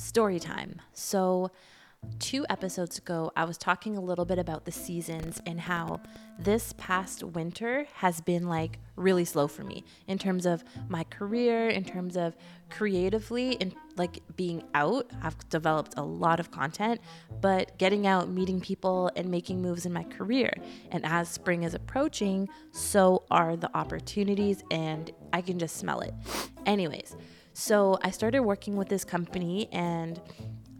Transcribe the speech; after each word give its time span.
Story 0.00 0.40
time. 0.40 0.80
So, 0.94 1.50
two 2.18 2.46
episodes 2.48 2.96
ago, 2.96 3.30
I 3.36 3.44
was 3.44 3.58
talking 3.58 3.98
a 3.98 4.00
little 4.00 4.24
bit 4.24 4.38
about 4.38 4.64
the 4.64 4.72
seasons 4.72 5.42
and 5.44 5.60
how 5.60 6.00
this 6.38 6.72
past 6.78 7.22
winter 7.22 7.86
has 7.96 8.22
been 8.22 8.48
like 8.48 8.78
really 8.96 9.26
slow 9.26 9.46
for 9.46 9.62
me 9.62 9.84
in 10.08 10.16
terms 10.16 10.46
of 10.46 10.64
my 10.88 11.04
career, 11.04 11.68
in 11.68 11.84
terms 11.84 12.16
of 12.16 12.34
creatively, 12.70 13.60
and 13.60 13.74
like 13.96 14.20
being 14.36 14.62
out. 14.72 15.10
I've 15.22 15.36
developed 15.50 15.92
a 15.98 16.02
lot 16.02 16.40
of 16.40 16.50
content, 16.50 17.02
but 17.42 17.76
getting 17.76 18.06
out, 18.06 18.30
meeting 18.30 18.58
people, 18.58 19.10
and 19.16 19.30
making 19.30 19.60
moves 19.60 19.84
in 19.84 19.92
my 19.92 20.04
career. 20.04 20.50
And 20.92 21.04
as 21.04 21.28
spring 21.28 21.64
is 21.64 21.74
approaching, 21.74 22.48
so 22.72 23.24
are 23.30 23.54
the 23.54 23.70
opportunities, 23.76 24.64
and 24.70 25.10
I 25.34 25.42
can 25.42 25.58
just 25.58 25.76
smell 25.76 26.00
it. 26.00 26.14
Anyways, 26.64 27.16
so 27.52 27.98
I 28.02 28.10
started 28.10 28.40
working 28.40 28.76
with 28.76 28.88
this 28.88 29.04
company 29.04 29.68
and 29.72 30.20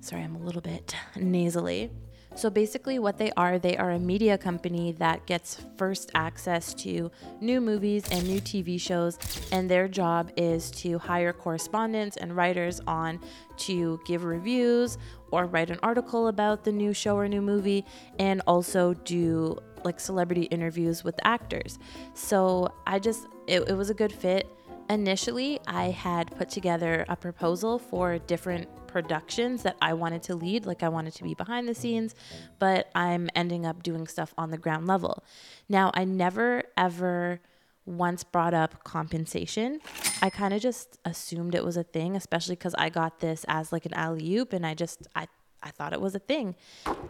sorry, 0.00 0.22
I'm 0.22 0.36
a 0.36 0.40
little 0.40 0.62
bit 0.62 0.94
nasally. 1.16 1.90
So 2.36 2.48
basically, 2.48 3.00
what 3.00 3.18
they 3.18 3.32
are, 3.36 3.58
they 3.58 3.76
are 3.76 3.90
a 3.90 3.98
media 3.98 4.38
company 4.38 4.92
that 4.92 5.26
gets 5.26 5.60
first 5.76 6.12
access 6.14 6.72
to 6.74 7.10
new 7.40 7.60
movies 7.60 8.04
and 8.10 8.26
new 8.26 8.40
TV 8.40 8.80
shows, 8.80 9.18
and 9.50 9.68
their 9.68 9.88
job 9.88 10.30
is 10.36 10.70
to 10.72 10.98
hire 10.98 11.32
correspondents 11.32 12.16
and 12.16 12.36
writers 12.36 12.80
on 12.86 13.20
to 13.58 14.00
give 14.06 14.22
reviews 14.22 14.96
or 15.32 15.46
write 15.46 15.70
an 15.70 15.78
article 15.82 16.28
about 16.28 16.62
the 16.62 16.70
new 16.70 16.94
show 16.94 17.16
or 17.16 17.26
new 17.26 17.42
movie, 17.42 17.84
and 18.20 18.42
also 18.46 18.94
do 18.94 19.58
like 19.84 19.98
celebrity 19.98 20.42
interviews 20.44 21.02
with 21.02 21.18
actors. 21.24 21.80
So 22.14 22.72
I 22.86 23.00
just, 23.00 23.26
it, 23.48 23.68
it 23.68 23.74
was 23.74 23.90
a 23.90 23.94
good 23.94 24.12
fit 24.12 24.48
initially 24.90 25.60
I 25.66 25.90
had 25.90 26.36
put 26.36 26.50
together 26.50 27.04
a 27.08 27.16
proposal 27.16 27.78
for 27.78 28.18
different 28.18 28.68
productions 28.86 29.62
that 29.62 29.76
I 29.80 29.94
wanted 29.94 30.22
to 30.24 30.34
lead, 30.34 30.66
like 30.66 30.82
I 30.82 30.88
wanted 30.88 31.14
to 31.14 31.22
be 31.22 31.34
behind 31.34 31.68
the 31.68 31.74
scenes, 31.74 32.14
but 32.58 32.90
I'm 32.94 33.30
ending 33.34 33.64
up 33.64 33.82
doing 33.82 34.06
stuff 34.06 34.34
on 34.36 34.50
the 34.50 34.58
ground 34.58 34.86
level. 34.86 35.22
Now, 35.68 35.92
I 35.94 36.04
never 36.04 36.64
ever 36.76 37.40
once 37.86 38.24
brought 38.24 38.52
up 38.52 38.84
compensation. 38.84 39.80
I 40.20 40.28
kind 40.28 40.52
of 40.52 40.60
just 40.60 40.98
assumed 41.04 41.54
it 41.54 41.64
was 41.64 41.76
a 41.76 41.84
thing, 41.84 42.16
especially 42.16 42.56
because 42.56 42.74
I 42.74 42.90
got 42.90 43.20
this 43.20 43.44
as 43.48 43.72
like 43.72 43.86
an 43.86 43.94
alley 43.94 44.36
oop 44.36 44.52
and 44.52 44.66
I 44.66 44.74
just, 44.74 45.06
I 45.14 45.28
I 45.62 45.70
thought 45.70 45.92
it 45.92 46.00
was 46.00 46.14
a 46.14 46.18
thing. 46.18 46.56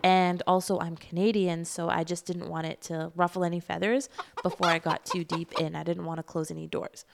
And 0.02 0.42
also, 0.46 0.78
I'm 0.80 0.96
Canadian, 0.96 1.64
so 1.64 1.88
I 1.88 2.04
just 2.04 2.26
didn't 2.26 2.48
want 2.48 2.66
it 2.66 2.80
to 2.82 3.12
ruffle 3.14 3.44
any 3.44 3.60
feathers 3.60 4.08
before 4.42 4.66
I 4.66 4.78
got 4.78 5.04
too 5.04 5.24
deep 5.24 5.52
in. 5.60 5.76
I 5.76 5.84
didn't 5.84 6.04
want 6.04 6.18
to 6.18 6.22
close 6.22 6.50
any 6.50 6.66
doors. 6.66 7.04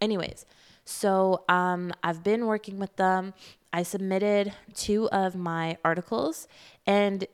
Anyways, 0.00 0.46
so 0.84 1.44
um, 1.48 1.92
I've 2.02 2.22
been 2.22 2.46
working 2.46 2.78
with 2.78 2.96
them. 2.96 3.34
I 3.72 3.82
submitted 3.82 4.52
two 4.74 5.08
of 5.10 5.36
my 5.36 5.78
articles. 5.84 6.48
And 6.86 7.26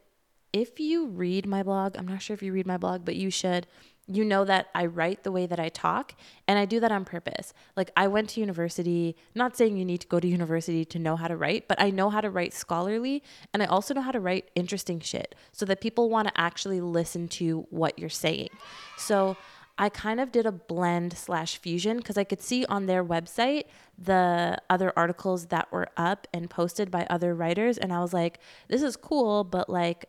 if 0.53 0.81
you 0.81 1.07
read 1.07 1.47
my 1.47 1.63
blog, 1.63 1.97
I'm 1.97 2.07
not 2.07 2.23
sure 2.23 2.35
if 2.35 2.43
you 2.43 2.53
read 2.53 2.67
my 2.67 2.77
blog, 2.77 3.05
but 3.05 3.17
you 3.17 3.31
should. 3.31 3.67
You 4.09 4.25
know 4.25 4.45
that 4.45 4.69
I 4.73 4.87
write 4.87 5.25
the 5.25 5.33
way 5.33 5.47
that 5.47 5.59
I 5.59 5.69
talk, 5.69 6.15
and 6.47 6.61
I 6.61 6.65
do 6.65 6.79
that 6.79 6.93
on 6.93 7.05
purpose. 7.05 7.53
Like, 7.77 7.91
I 7.97 8.07
went 8.07 8.29
to 8.31 8.41
university, 8.41 9.17
not 9.35 9.57
saying 9.57 9.77
you 9.77 9.85
need 9.85 10.03
to 10.03 10.07
go 10.07 10.21
to 10.21 10.29
university 10.29 10.85
to 10.85 11.01
know 11.01 11.17
how 11.17 11.27
to 11.27 11.37
write, 11.37 11.67
but 11.67 11.81
I 11.81 11.91
know 11.91 12.09
how 12.09 12.21
to 12.21 12.31
write 12.31 12.55
scholarly, 12.55 13.25
and 13.53 13.65
I 13.65 13.67
also 13.67 13.95
know 13.95 14.03
how 14.03 14.13
to 14.13 14.21
write 14.21 14.49
interesting 14.55 15.01
shit 15.01 15.35
so 15.51 15.67
that 15.67 15.81
people 15.81 16.09
want 16.09 16.29
to 16.29 16.41
actually 16.41 16.81
listen 16.81 17.27
to 17.29 17.67
what 17.71 17.99
you're 17.99 18.09
saying. 18.09 18.51
So, 18.97 19.37
I 19.79 19.89
kind 19.91 20.21
of 20.21 20.33
did 20.33 20.47
a 20.47 20.53
blend 20.53 21.17
slash 21.17 21.59
fusion 21.59 21.99
because 21.99 22.17
I 22.17 22.25
could 22.25 22.41
see 22.41 22.65
on 22.67 22.87
their 22.87 23.05
website 23.05 23.65
the 23.99 24.59
other 24.71 24.93
articles 24.97 25.47
that 25.47 25.71
were 25.71 25.89
up 25.97 26.27
and 26.33 26.49
posted 26.49 26.91
by 26.91 27.07
other 27.11 27.35
writers. 27.35 27.77
And 27.77 27.93
I 27.93 28.01
was 28.01 28.15
like, 28.15 28.39
this 28.69 28.83
is 28.83 28.97
cool, 28.97 29.45
but 29.45 29.69
like 29.69 30.07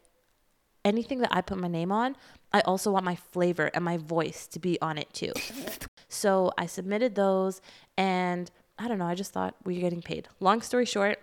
anything 0.86 1.20
that 1.20 1.36
I 1.36 1.42
put 1.42 1.58
my 1.58 1.68
name 1.68 1.92
on, 1.92 2.16
I 2.54 2.62
also 2.62 2.92
want 2.92 3.04
my 3.04 3.16
flavor 3.16 3.70
and 3.74 3.84
my 3.84 3.98
voice 3.98 4.48
to 4.48 4.60
be 4.60 4.82
on 4.82 4.98
it 4.98 5.12
too. 5.14 5.34
so 6.08 6.52
I 6.58 6.66
submitted 6.66 7.16
those 7.16 7.62
and 7.98 8.50
I 8.80 8.88
don't 8.88 9.00
know, 9.00 9.08
I 9.08 9.16
just 9.16 9.34
thought 9.34 9.56
we 9.66 9.78
are 9.78 9.82
getting 9.82 10.02
paid. 10.02 10.30
Long 10.40 10.62
story 10.62 10.86
short, 10.86 11.20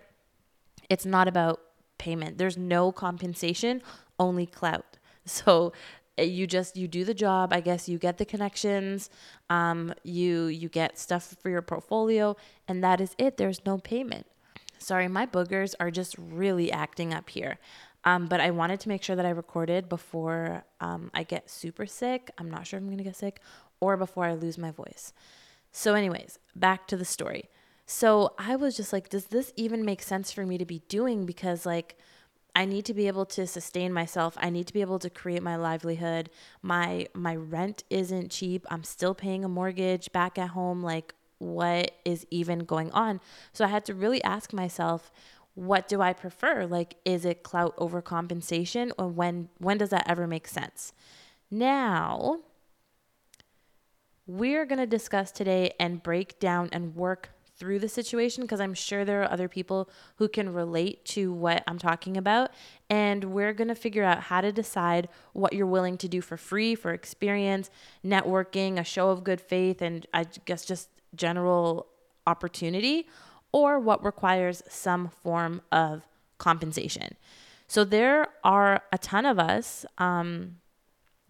it's 0.89 1.05
not 1.05 1.27
about 1.27 1.61
payment. 1.97 2.37
There's 2.37 2.57
no 2.57 2.91
compensation, 2.91 3.81
only 4.19 4.45
clout. 4.45 4.85
So 5.27 5.73
you 6.17 6.47
just 6.47 6.77
you 6.77 6.87
do 6.87 7.03
the 7.03 7.13
job 7.13 7.51
i 7.51 7.59
guess 7.59 7.89
you 7.89 7.97
get 7.97 8.17
the 8.17 8.25
connections 8.25 9.09
um, 9.49 9.93
you 10.03 10.45
you 10.45 10.69
get 10.69 10.97
stuff 10.97 11.35
for 11.41 11.49
your 11.49 11.61
portfolio 11.61 12.35
and 12.67 12.83
that 12.83 13.01
is 13.01 13.15
it. 13.17 13.37
There's 13.37 13.65
no 13.65 13.77
payment. 13.77 14.25
Sorry 14.77 15.07
my 15.07 15.25
boogers 15.25 15.75
are 15.79 15.91
just 15.91 16.15
really 16.17 16.71
acting 16.71 17.13
up 17.13 17.29
here. 17.29 17.57
Um, 18.03 18.27
but 18.27 18.39
i 18.39 18.51
wanted 18.51 18.79
to 18.81 18.89
make 18.89 19.03
sure 19.03 19.15
that 19.15 19.25
i 19.25 19.29
recorded 19.29 19.89
before 19.89 20.63
um, 20.79 21.11
i 21.13 21.23
get 21.23 21.49
super 21.49 21.85
sick. 21.85 22.31
I'm 22.37 22.49
not 22.49 22.67
sure 22.67 22.77
if 22.77 22.83
i'm 22.83 22.89
gonna 22.89 23.03
get 23.03 23.15
sick 23.15 23.41
or 23.79 23.97
before 23.97 24.25
i 24.25 24.33
lose 24.33 24.57
my 24.57 24.71
voice. 24.71 25.13
So 25.71 25.93
anyways 25.93 26.39
back 26.55 26.87
to 26.87 26.97
the 26.97 27.05
story. 27.05 27.49
So 27.85 28.33
i 28.37 28.55
was 28.55 28.75
just 28.75 28.93
like 28.93 29.09
does 29.09 29.25
this 29.25 29.53
even 29.55 29.85
make 29.85 30.01
sense 30.01 30.31
for 30.31 30.45
me 30.45 30.57
to 30.57 30.65
be 30.65 30.79
doing? 30.87 31.25
Because 31.25 31.65
like 31.65 31.97
I 32.55 32.63
need 32.65 32.85
to 32.85 32.93
be 32.93 33.07
able 33.07 33.25
to 33.27 33.45
sustain 33.45 33.91
myself. 33.91 34.37
I 34.39 34.49
need 34.49 34.65
to 34.67 34.73
be 34.73 34.81
able 34.81 34.99
to 34.99 35.09
create 35.09 35.43
my 35.43 35.57
livelihood. 35.57 36.29
My 36.61 37.07
my 37.13 37.35
rent 37.35 37.83
isn't 37.89 38.31
cheap. 38.31 38.65
I'm 38.71 38.83
still 38.83 39.13
paying 39.13 39.43
a 39.43 39.49
mortgage 39.49 40.11
back 40.13 40.37
at 40.37 40.49
home 40.49 40.81
like 40.81 41.13
what 41.37 41.91
is 42.05 42.25
even 42.31 42.59
going 42.59 42.91
on? 42.91 43.19
So 43.51 43.65
I 43.65 43.67
had 43.67 43.83
to 43.85 43.93
really 43.93 44.23
ask 44.23 44.53
myself, 44.53 45.11
what 45.53 45.89
do 45.89 46.01
I 46.01 46.13
prefer? 46.13 46.65
Like 46.65 46.95
is 47.03 47.25
it 47.25 47.43
clout 47.43 47.73
over 47.77 48.01
compensation 48.01 48.93
or 48.97 49.09
when 49.09 49.49
when 49.57 49.77
does 49.77 49.89
that 49.89 50.09
ever 50.09 50.25
make 50.25 50.47
sense? 50.47 50.93
Now, 51.51 52.39
we're 54.27 54.65
going 54.65 54.79
to 54.79 54.87
discuss 54.87 55.31
today 55.31 55.73
and 55.79 56.01
break 56.01 56.39
down 56.39 56.69
and 56.71 56.95
work 56.95 57.29
through 57.57 57.79
the 57.79 57.89
situation 57.89 58.43
because 58.43 58.59
I'm 58.59 58.73
sure 58.73 59.05
there 59.05 59.21
are 59.21 59.31
other 59.31 59.47
people 59.47 59.89
who 60.17 60.27
can 60.27 60.53
relate 60.53 61.05
to 61.05 61.31
what 61.31 61.63
I'm 61.67 61.77
talking 61.77 62.17
about. 62.17 62.51
And 62.89 63.25
we're 63.25 63.53
going 63.53 63.69
to 63.69 63.75
figure 63.75 64.03
out 64.03 64.23
how 64.23 64.41
to 64.41 64.51
decide 64.51 65.07
what 65.33 65.53
you're 65.53 65.65
willing 65.65 65.97
to 65.99 66.07
do 66.07 66.21
for 66.21 66.37
free, 66.37 66.75
for 66.75 66.91
experience, 66.91 67.69
networking, 68.05 68.79
a 68.79 68.83
show 68.83 69.09
of 69.09 69.23
good 69.23 69.39
faith, 69.39 69.81
and 69.81 70.05
I 70.13 70.25
guess 70.45 70.65
just 70.65 70.89
general 71.15 71.87
opportunity, 72.27 73.07
or 73.51 73.79
what 73.79 74.03
requires 74.03 74.61
some 74.67 75.09
form 75.23 75.61
of 75.71 76.05
compensation. 76.37 77.15
So 77.67 77.83
there 77.83 78.27
are 78.43 78.83
a 78.91 78.97
ton 78.97 79.25
of 79.25 79.39
us. 79.39 79.85
Um, 79.97 80.57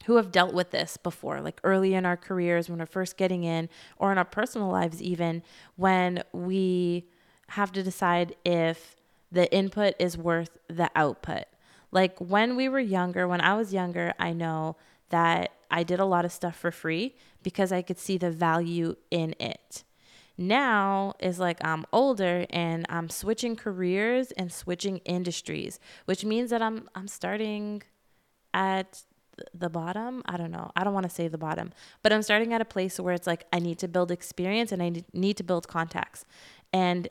who 0.06 0.18
have 0.18 0.32
dealt 0.32 0.54
with 0.54 0.72
this 0.72 0.98
before, 0.98 1.42
like 1.42 1.60
early 1.64 1.94
in 1.94 2.06
our 2.06 2.18
careers 2.18 2.70
when 2.70 2.80
we're 2.80 2.86
first 2.86 3.18
getting 3.18 3.44
in, 3.44 3.70
or 3.98 4.12
in 4.12 4.18
our 4.18 4.26
personal 4.26 4.70
lives, 4.70 5.02
even 5.02 5.44
when 5.76 6.24
we 6.32 7.06
have 7.50 7.72
to 7.72 7.84
decide 7.84 8.36
if 8.46 8.96
the 9.32 9.52
input 9.54 9.96
is 10.00 10.18
worth 10.18 10.58
the 10.68 10.90
output. 10.96 11.46
Like 11.92 12.20
when 12.20 12.56
we 12.56 12.70
were 12.70 12.80
younger, 12.80 13.28
when 13.28 13.42
I 13.42 13.56
was 13.56 13.74
younger, 13.74 14.14
I 14.20 14.34
know 14.34 14.76
that 15.10 15.52
I 15.72 15.84
did 15.84 16.00
a 16.00 16.06
lot 16.06 16.26
of 16.26 16.32
stuff 16.32 16.56
for 16.56 16.72
free 16.72 17.16
because 17.42 17.72
I 17.72 17.82
could 17.82 18.00
see 18.00 18.18
the 18.18 18.32
value 18.32 18.96
in 19.12 19.36
it. 19.40 19.84
Now 20.38 21.14
is 21.20 21.40
like 21.40 21.64
I'm 21.64 21.86
older 21.94 22.46
and 22.50 22.86
I'm 22.90 23.10
switching 23.10 23.56
careers 23.56 24.32
and 24.32 24.52
switching 24.52 24.98
industries, 25.00 25.80
which 26.06 26.26
means 26.26 26.50
that 26.50 26.62
I'm 26.62 26.90
I'm 26.94 27.08
starting 27.08 27.84
at 28.54 29.04
the 29.54 29.70
bottom. 29.70 30.22
I 30.26 30.38
don't 30.38 30.52
know. 30.52 30.72
I 30.76 30.84
don't 30.84 30.94
want 30.94 31.06
to 31.06 31.10
say 31.10 31.28
the 31.28 31.38
bottom, 31.38 31.72
but 32.04 32.14
I'm 32.14 32.22
starting 32.22 32.54
at 32.54 32.62
a 32.62 32.66
place 32.66 33.00
where 33.00 33.14
it's 33.14 33.28
like 33.28 33.46
I 33.52 33.60
need 33.60 33.80
to 33.80 33.88
build 33.88 34.12
experience 34.12 34.72
and 34.72 34.82
I 34.82 35.04
need 35.14 35.38
to 35.38 35.44
build 35.44 35.68
contacts. 35.68 36.26
And 36.74 37.08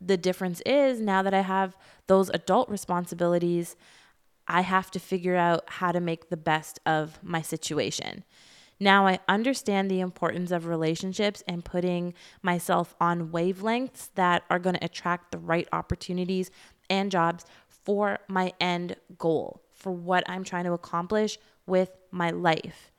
the 0.00 0.16
difference 0.16 0.60
is 0.66 1.00
now 1.00 1.22
that 1.22 1.34
I 1.34 1.40
have 1.40 1.76
those 2.06 2.28
adult 2.30 2.68
responsibilities, 2.68 3.76
I 4.46 4.60
have 4.60 4.90
to 4.92 5.00
figure 5.00 5.36
out 5.36 5.64
how 5.66 5.92
to 5.92 6.00
make 6.00 6.28
the 6.28 6.36
best 6.36 6.78
of 6.84 7.18
my 7.22 7.40
situation. 7.40 8.24
Now 8.80 9.06
I 9.06 9.20
understand 9.28 9.90
the 9.90 10.00
importance 10.00 10.50
of 10.50 10.66
relationships 10.66 11.42
and 11.46 11.64
putting 11.64 12.12
myself 12.42 12.94
on 13.00 13.28
wavelengths 13.28 14.10
that 14.16 14.42
are 14.50 14.58
going 14.58 14.74
to 14.76 14.84
attract 14.84 15.32
the 15.32 15.38
right 15.38 15.68
opportunities 15.72 16.50
and 16.90 17.10
jobs 17.10 17.46
for 17.68 18.18
my 18.28 18.52
end 18.60 18.96
goal, 19.16 19.62
for 19.72 19.92
what 19.92 20.28
I'm 20.28 20.44
trying 20.44 20.64
to 20.64 20.72
accomplish 20.72 21.38
with 21.66 21.90
my 22.10 22.30
life. 22.30 22.92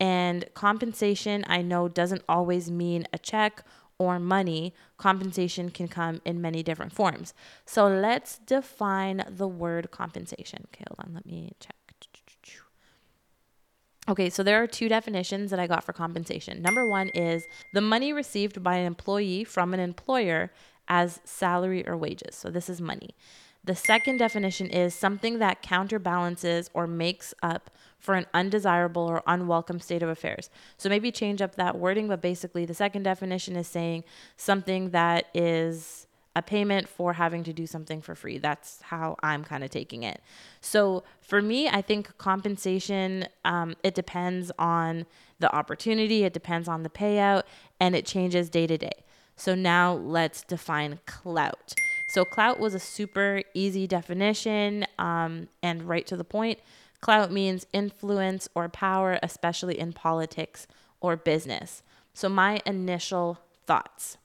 And 0.00 0.44
compensation, 0.54 1.44
I 1.46 1.62
know, 1.62 1.88
doesn't 1.88 2.22
always 2.28 2.70
mean 2.70 3.06
a 3.12 3.18
check 3.18 3.64
or 3.98 4.18
money. 4.18 4.74
Compensation 4.96 5.70
can 5.70 5.86
come 5.86 6.20
in 6.24 6.40
many 6.40 6.62
different 6.62 6.92
forms. 6.92 7.34
So 7.64 7.86
let's 7.86 8.38
define 8.38 9.24
the 9.28 9.46
word 9.46 9.90
compensation. 9.90 10.66
Okay, 10.68 10.84
hold 10.88 11.08
on, 11.08 11.14
let 11.14 11.26
me 11.26 11.52
check. 11.60 11.76
Okay, 14.08 14.30
so 14.30 14.42
there 14.42 14.60
are 14.60 14.66
two 14.66 14.88
definitions 14.88 15.52
that 15.52 15.60
I 15.60 15.68
got 15.68 15.84
for 15.84 15.92
compensation. 15.92 16.60
Number 16.60 16.88
one 16.88 17.08
is 17.10 17.44
the 17.72 17.80
money 17.80 18.12
received 18.12 18.60
by 18.60 18.74
an 18.74 18.86
employee 18.86 19.44
from 19.44 19.72
an 19.72 19.78
employer 19.78 20.50
as 20.88 21.20
salary 21.24 21.86
or 21.86 21.96
wages. 21.96 22.34
So 22.34 22.50
this 22.50 22.68
is 22.68 22.80
money. 22.80 23.10
The 23.62 23.76
second 23.76 24.16
definition 24.16 24.66
is 24.66 24.92
something 24.92 25.38
that 25.38 25.62
counterbalances 25.62 26.68
or 26.74 26.88
makes 26.88 27.32
up 27.44 27.70
for 28.02 28.16
an 28.16 28.26
undesirable 28.34 29.02
or 29.02 29.22
unwelcome 29.28 29.78
state 29.78 30.02
of 30.02 30.08
affairs. 30.08 30.50
So 30.76 30.88
maybe 30.88 31.12
change 31.12 31.40
up 31.40 31.54
that 31.54 31.78
wording, 31.78 32.08
but 32.08 32.20
basically 32.20 32.64
the 32.64 32.74
second 32.74 33.04
definition 33.04 33.54
is 33.54 33.68
saying 33.68 34.02
something 34.36 34.90
that 34.90 35.26
is 35.32 36.08
a 36.34 36.42
payment 36.42 36.88
for 36.88 37.12
having 37.12 37.44
to 37.44 37.52
do 37.52 37.64
something 37.64 38.00
for 38.00 38.16
free. 38.16 38.38
That's 38.38 38.82
how 38.82 39.16
I'm 39.22 39.44
kind 39.44 39.62
of 39.62 39.70
taking 39.70 40.02
it. 40.02 40.20
So 40.60 41.04
for 41.20 41.40
me, 41.40 41.68
I 41.68 41.80
think 41.80 42.18
compensation, 42.18 43.28
um, 43.44 43.76
it 43.84 43.94
depends 43.94 44.50
on 44.58 45.06
the 45.38 45.54
opportunity, 45.54 46.24
it 46.24 46.32
depends 46.32 46.66
on 46.66 46.82
the 46.82 46.88
payout, 46.88 47.44
and 47.78 47.94
it 47.94 48.04
changes 48.04 48.50
day 48.50 48.66
to 48.66 48.76
day. 48.76 49.04
So 49.36 49.54
now 49.54 49.94
let's 49.94 50.42
define 50.42 50.98
clout. 51.06 51.74
So 52.08 52.24
clout 52.24 52.58
was 52.58 52.74
a 52.74 52.78
super 52.78 53.42
easy 53.54 53.86
definition 53.86 54.86
um, 54.98 55.48
and 55.62 55.84
right 55.84 56.06
to 56.08 56.16
the 56.16 56.24
point. 56.24 56.58
Clout 57.02 57.30
means 57.30 57.66
influence 57.74 58.48
or 58.54 58.70
power, 58.70 59.18
especially 59.22 59.78
in 59.78 59.92
politics 59.92 60.66
or 61.00 61.16
business. 61.16 61.82
So 62.14 62.30
my 62.30 62.62
initial 62.64 63.38
thoughts 63.66 64.16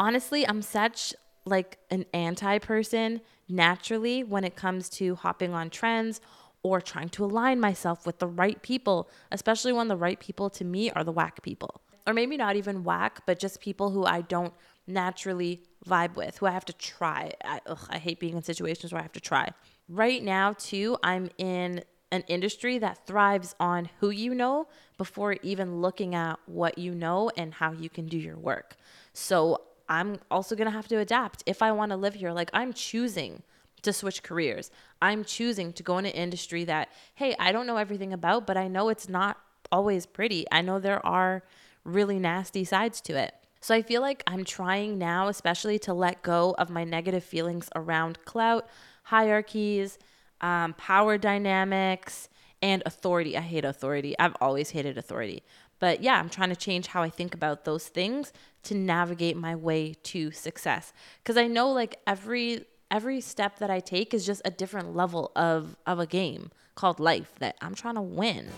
honestly, 0.00 0.48
I'm 0.48 0.62
such 0.62 1.14
like 1.44 1.78
an 1.90 2.06
anti 2.12 2.58
person 2.58 3.20
naturally 3.48 4.24
when 4.24 4.44
it 4.44 4.56
comes 4.56 4.88
to 4.88 5.14
hopping 5.14 5.52
on 5.52 5.70
trends 5.70 6.20
or 6.62 6.80
trying 6.80 7.10
to 7.10 7.24
align 7.24 7.60
myself 7.60 8.06
with 8.06 8.18
the 8.18 8.26
right 8.26 8.60
people, 8.62 9.08
especially 9.30 9.72
when 9.72 9.88
the 9.88 9.96
right 9.96 10.18
people 10.18 10.50
to 10.50 10.64
me 10.64 10.90
are 10.90 11.04
the 11.04 11.12
whack 11.12 11.42
people. 11.42 11.82
Or 12.06 12.14
maybe 12.14 12.36
not 12.36 12.56
even 12.56 12.82
whack, 12.82 13.20
but 13.26 13.38
just 13.38 13.60
people 13.60 13.90
who 13.90 14.04
I 14.04 14.22
don't 14.22 14.54
naturally 14.86 15.62
vibe 15.86 16.16
with, 16.16 16.38
who 16.38 16.46
I 16.46 16.50
have 16.50 16.64
to 16.64 16.72
try. 16.72 17.32
I, 17.44 17.60
ugh, 17.66 17.86
I 17.90 17.98
hate 17.98 18.18
being 18.18 18.36
in 18.36 18.42
situations 18.42 18.92
where 18.92 19.00
I 19.00 19.02
have 19.02 19.12
to 19.12 19.20
try. 19.20 19.50
Right 19.92 20.22
now, 20.22 20.52
too, 20.52 20.96
I'm 21.02 21.30
in 21.36 21.82
an 22.12 22.22
industry 22.28 22.78
that 22.78 23.04
thrives 23.08 23.56
on 23.58 23.90
who 23.98 24.10
you 24.10 24.36
know 24.36 24.68
before 24.98 25.32
even 25.42 25.80
looking 25.80 26.14
at 26.14 26.38
what 26.46 26.78
you 26.78 26.94
know 26.94 27.28
and 27.36 27.52
how 27.52 27.72
you 27.72 27.90
can 27.90 28.06
do 28.06 28.16
your 28.16 28.36
work. 28.36 28.76
So 29.14 29.62
I'm 29.88 30.20
also 30.30 30.54
going 30.54 30.66
to 30.66 30.72
have 30.72 30.86
to 30.88 30.98
adapt 30.98 31.42
if 31.44 31.60
I 31.60 31.72
want 31.72 31.90
to 31.90 31.96
live 31.96 32.14
here. 32.14 32.30
Like 32.30 32.50
I'm 32.52 32.72
choosing 32.72 33.42
to 33.82 33.92
switch 33.92 34.22
careers. 34.22 34.70
I'm 35.02 35.24
choosing 35.24 35.72
to 35.72 35.82
go 35.82 35.98
in 35.98 36.06
an 36.06 36.12
industry 36.12 36.62
that, 36.66 36.90
hey, 37.16 37.34
I 37.40 37.50
don't 37.50 37.66
know 37.66 37.76
everything 37.76 38.12
about, 38.12 38.46
but 38.46 38.56
I 38.56 38.68
know 38.68 38.90
it's 38.90 39.08
not 39.08 39.38
always 39.72 40.06
pretty. 40.06 40.46
I 40.52 40.60
know 40.60 40.78
there 40.78 41.04
are 41.04 41.42
really 41.82 42.20
nasty 42.20 42.62
sides 42.62 43.00
to 43.02 43.16
it. 43.16 43.34
So 43.60 43.74
I 43.74 43.82
feel 43.82 44.02
like 44.02 44.22
I'm 44.26 44.44
trying 44.44 44.98
now, 44.98 45.26
especially 45.26 45.80
to 45.80 45.92
let 45.92 46.22
go 46.22 46.54
of 46.58 46.70
my 46.70 46.84
negative 46.84 47.24
feelings 47.24 47.68
around 47.74 48.24
clout, 48.24 48.68
hierarchies, 49.10 49.98
um, 50.40 50.72
power 50.74 51.18
dynamics, 51.18 52.28
and 52.62 52.80
authority. 52.86 53.36
I 53.36 53.40
hate 53.40 53.64
authority. 53.64 54.14
I've 54.20 54.36
always 54.40 54.70
hated 54.70 54.96
authority. 54.96 55.42
But 55.80 56.00
yeah, 56.00 56.18
I'm 56.20 56.28
trying 56.28 56.50
to 56.50 56.56
change 56.56 56.86
how 56.86 57.02
I 57.02 57.10
think 57.10 57.34
about 57.34 57.64
those 57.64 57.88
things 57.88 58.32
to 58.64 58.74
navigate 58.74 59.36
my 59.36 59.56
way 59.56 59.94
to 60.04 60.30
success. 60.30 60.92
Cuz 61.24 61.36
I 61.36 61.48
know 61.48 61.72
like 61.72 61.98
every 62.06 62.66
every 62.88 63.20
step 63.20 63.58
that 63.58 63.70
I 63.70 63.80
take 63.80 64.14
is 64.14 64.24
just 64.24 64.42
a 64.44 64.50
different 64.50 64.94
level 64.94 65.32
of 65.34 65.76
of 65.86 65.98
a 65.98 66.06
game 66.06 66.52
called 66.76 67.00
life 67.00 67.32
that 67.40 67.56
I'm 67.60 67.74
trying 67.74 67.96
to 67.96 68.02
win. 68.02 68.48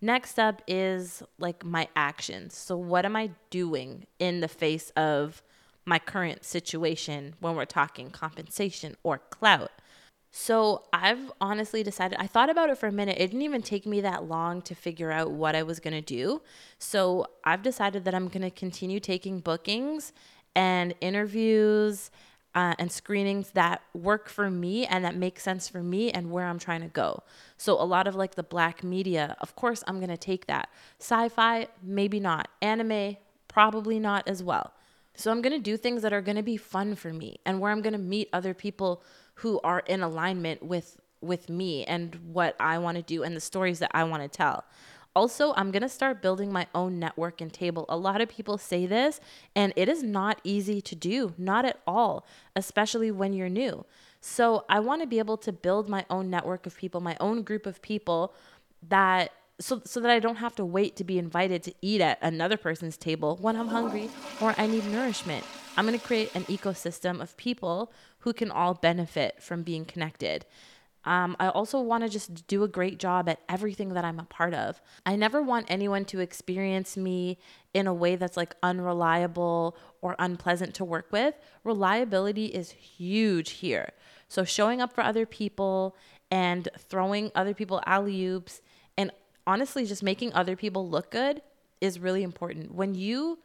Next 0.00 0.38
up 0.38 0.62
is 0.66 1.22
like 1.38 1.64
my 1.64 1.88
actions. 1.94 2.56
So 2.56 2.78
what 2.78 3.04
am 3.04 3.16
I 3.16 3.30
doing 3.50 4.06
in 4.18 4.40
the 4.40 4.48
face 4.48 4.90
of 4.90 5.42
my 5.86 5.98
current 5.98 6.44
situation 6.44 7.34
when 7.40 7.54
we're 7.56 7.64
talking 7.64 8.10
compensation 8.10 8.96
or 9.02 9.18
clout? 9.18 9.70
So 10.30 10.82
I've 10.92 11.32
honestly 11.40 11.82
decided, 11.82 12.18
I 12.20 12.26
thought 12.26 12.50
about 12.50 12.68
it 12.68 12.76
for 12.76 12.88
a 12.88 12.92
minute. 12.92 13.16
It 13.18 13.28
didn't 13.28 13.40
even 13.40 13.62
take 13.62 13.86
me 13.86 14.02
that 14.02 14.24
long 14.24 14.60
to 14.62 14.74
figure 14.74 15.10
out 15.10 15.30
what 15.30 15.56
I 15.56 15.62
was 15.62 15.80
going 15.80 15.94
to 15.94 16.02
do. 16.02 16.42
So 16.78 17.26
I've 17.44 17.62
decided 17.62 18.04
that 18.04 18.14
I'm 18.14 18.28
going 18.28 18.42
to 18.42 18.50
continue 18.50 19.00
taking 19.00 19.40
bookings 19.40 20.12
and 20.54 20.94
interviews 21.00 22.10
uh, 22.54 22.74
and 22.78 22.92
screenings 22.92 23.50
that 23.52 23.82
work 23.94 24.28
for 24.28 24.50
me 24.50 24.86
and 24.86 25.04
that 25.04 25.16
make 25.16 25.40
sense 25.40 25.68
for 25.68 25.82
me 25.82 26.10
and 26.10 26.30
where 26.30 26.46
I'm 26.46 26.58
trying 26.58 26.82
to 26.82 26.88
go. 26.88 27.22
So 27.56 27.80
a 27.80 27.84
lot 27.84 28.06
of 28.06 28.14
like 28.14 28.34
the 28.34 28.42
black 28.42 28.82
media, 28.84 29.36
of 29.40 29.56
course, 29.56 29.84
I'm 29.86 29.96
going 30.00 30.08
to 30.08 30.16
take 30.18 30.46
that. 30.46 30.68
Sci 30.98 31.28
fi, 31.30 31.68
maybe 31.82 32.20
not. 32.20 32.48
Anime, 32.60 33.16
probably 33.48 33.98
not 33.98 34.26
as 34.28 34.42
well. 34.42 34.72
So 35.16 35.30
I'm 35.30 35.42
going 35.42 35.52
to 35.54 35.62
do 35.62 35.76
things 35.76 36.02
that 36.02 36.12
are 36.12 36.20
going 36.20 36.36
to 36.36 36.42
be 36.42 36.56
fun 36.56 36.94
for 36.94 37.12
me 37.12 37.40
and 37.44 37.60
where 37.60 37.72
I'm 37.72 37.82
going 37.82 37.92
to 37.92 37.98
meet 37.98 38.28
other 38.32 38.54
people 38.54 39.02
who 39.36 39.60
are 39.64 39.80
in 39.80 40.02
alignment 40.02 40.62
with 40.62 41.00
with 41.20 41.48
me 41.48 41.84
and 41.84 42.14
what 42.32 42.54
I 42.60 42.78
want 42.78 42.96
to 42.96 43.02
do 43.02 43.22
and 43.22 43.34
the 43.34 43.40
stories 43.40 43.78
that 43.78 43.90
I 43.94 44.04
want 44.04 44.22
to 44.22 44.28
tell. 44.28 44.64
Also, 45.14 45.54
I'm 45.56 45.70
going 45.70 45.82
to 45.82 45.88
start 45.88 46.20
building 46.20 46.52
my 46.52 46.66
own 46.74 46.98
network 46.98 47.40
and 47.40 47.50
table. 47.50 47.86
A 47.88 47.96
lot 47.96 48.20
of 48.20 48.28
people 48.28 48.58
say 48.58 48.84
this, 48.84 49.18
and 49.54 49.72
it 49.74 49.88
is 49.88 50.02
not 50.02 50.42
easy 50.44 50.82
to 50.82 50.94
do, 50.94 51.32
not 51.38 51.64
at 51.64 51.80
all, 51.86 52.26
especially 52.54 53.10
when 53.10 53.32
you're 53.32 53.48
new. 53.48 53.86
So, 54.20 54.66
I 54.68 54.80
want 54.80 55.00
to 55.00 55.06
be 55.06 55.18
able 55.18 55.38
to 55.38 55.52
build 55.52 55.88
my 55.88 56.04
own 56.10 56.28
network 56.28 56.66
of 56.66 56.76
people, 56.76 57.00
my 57.00 57.16
own 57.18 57.44
group 57.44 57.64
of 57.64 57.80
people 57.80 58.34
that 58.86 59.32
so 59.58 59.80
so 59.84 60.00
that 60.00 60.10
I 60.10 60.18
don't 60.18 60.36
have 60.36 60.54
to 60.56 60.64
wait 60.64 60.96
to 60.96 61.04
be 61.04 61.18
invited 61.18 61.62
to 61.64 61.74
eat 61.80 62.00
at 62.00 62.18
another 62.22 62.56
person's 62.56 62.96
table 62.96 63.38
when 63.40 63.56
I'm 63.56 63.68
hungry 63.68 64.10
or 64.40 64.54
I 64.58 64.66
need 64.66 64.86
nourishment. 64.86 65.44
I'm 65.76 65.86
going 65.86 65.98
to 65.98 66.04
create 66.04 66.34
an 66.34 66.44
ecosystem 66.44 67.20
of 67.20 67.36
people 67.36 67.92
who 68.20 68.32
can 68.32 68.50
all 68.50 68.74
benefit 68.74 69.42
from 69.42 69.62
being 69.62 69.84
connected. 69.84 70.46
Um, 71.04 71.36
I 71.38 71.48
also 71.48 71.80
want 71.80 72.02
to 72.02 72.10
just 72.10 72.48
do 72.48 72.64
a 72.64 72.68
great 72.68 72.98
job 72.98 73.28
at 73.28 73.38
everything 73.48 73.90
that 73.90 74.04
I'm 74.04 74.18
a 74.18 74.24
part 74.24 74.54
of. 74.54 74.80
I 75.04 75.14
never 75.14 75.40
want 75.40 75.66
anyone 75.68 76.04
to 76.06 76.18
experience 76.18 76.96
me 76.96 77.38
in 77.74 77.86
a 77.86 77.94
way 77.94 78.16
that's 78.16 78.36
like 78.36 78.56
unreliable 78.62 79.76
or 80.00 80.16
unpleasant 80.18 80.74
to 80.74 80.84
work 80.84 81.06
with. 81.12 81.34
Reliability 81.62 82.46
is 82.46 82.72
huge 82.72 83.50
here. 83.50 83.90
So, 84.28 84.42
showing 84.42 84.80
up 84.80 84.92
for 84.92 85.04
other 85.04 85.26
people 85.26 85.96
and 86.30 86.68
throwing 86.76 87.30
other 87.36 87.54
people 87.54 87.80
alley 87.86 88.26
oops 88.26 88.60
honestly 89.46 89.86
just 89.86 90.02
making 90.02 90.32
other 90.32 90.56
people 90.56 90.88
look 90.88 91.10
good 91.10 91.42
is 91.80 91.98
really 92.00 92.22
important. 92.22 92.74
When 92.74 92.94
you 92.94 93.38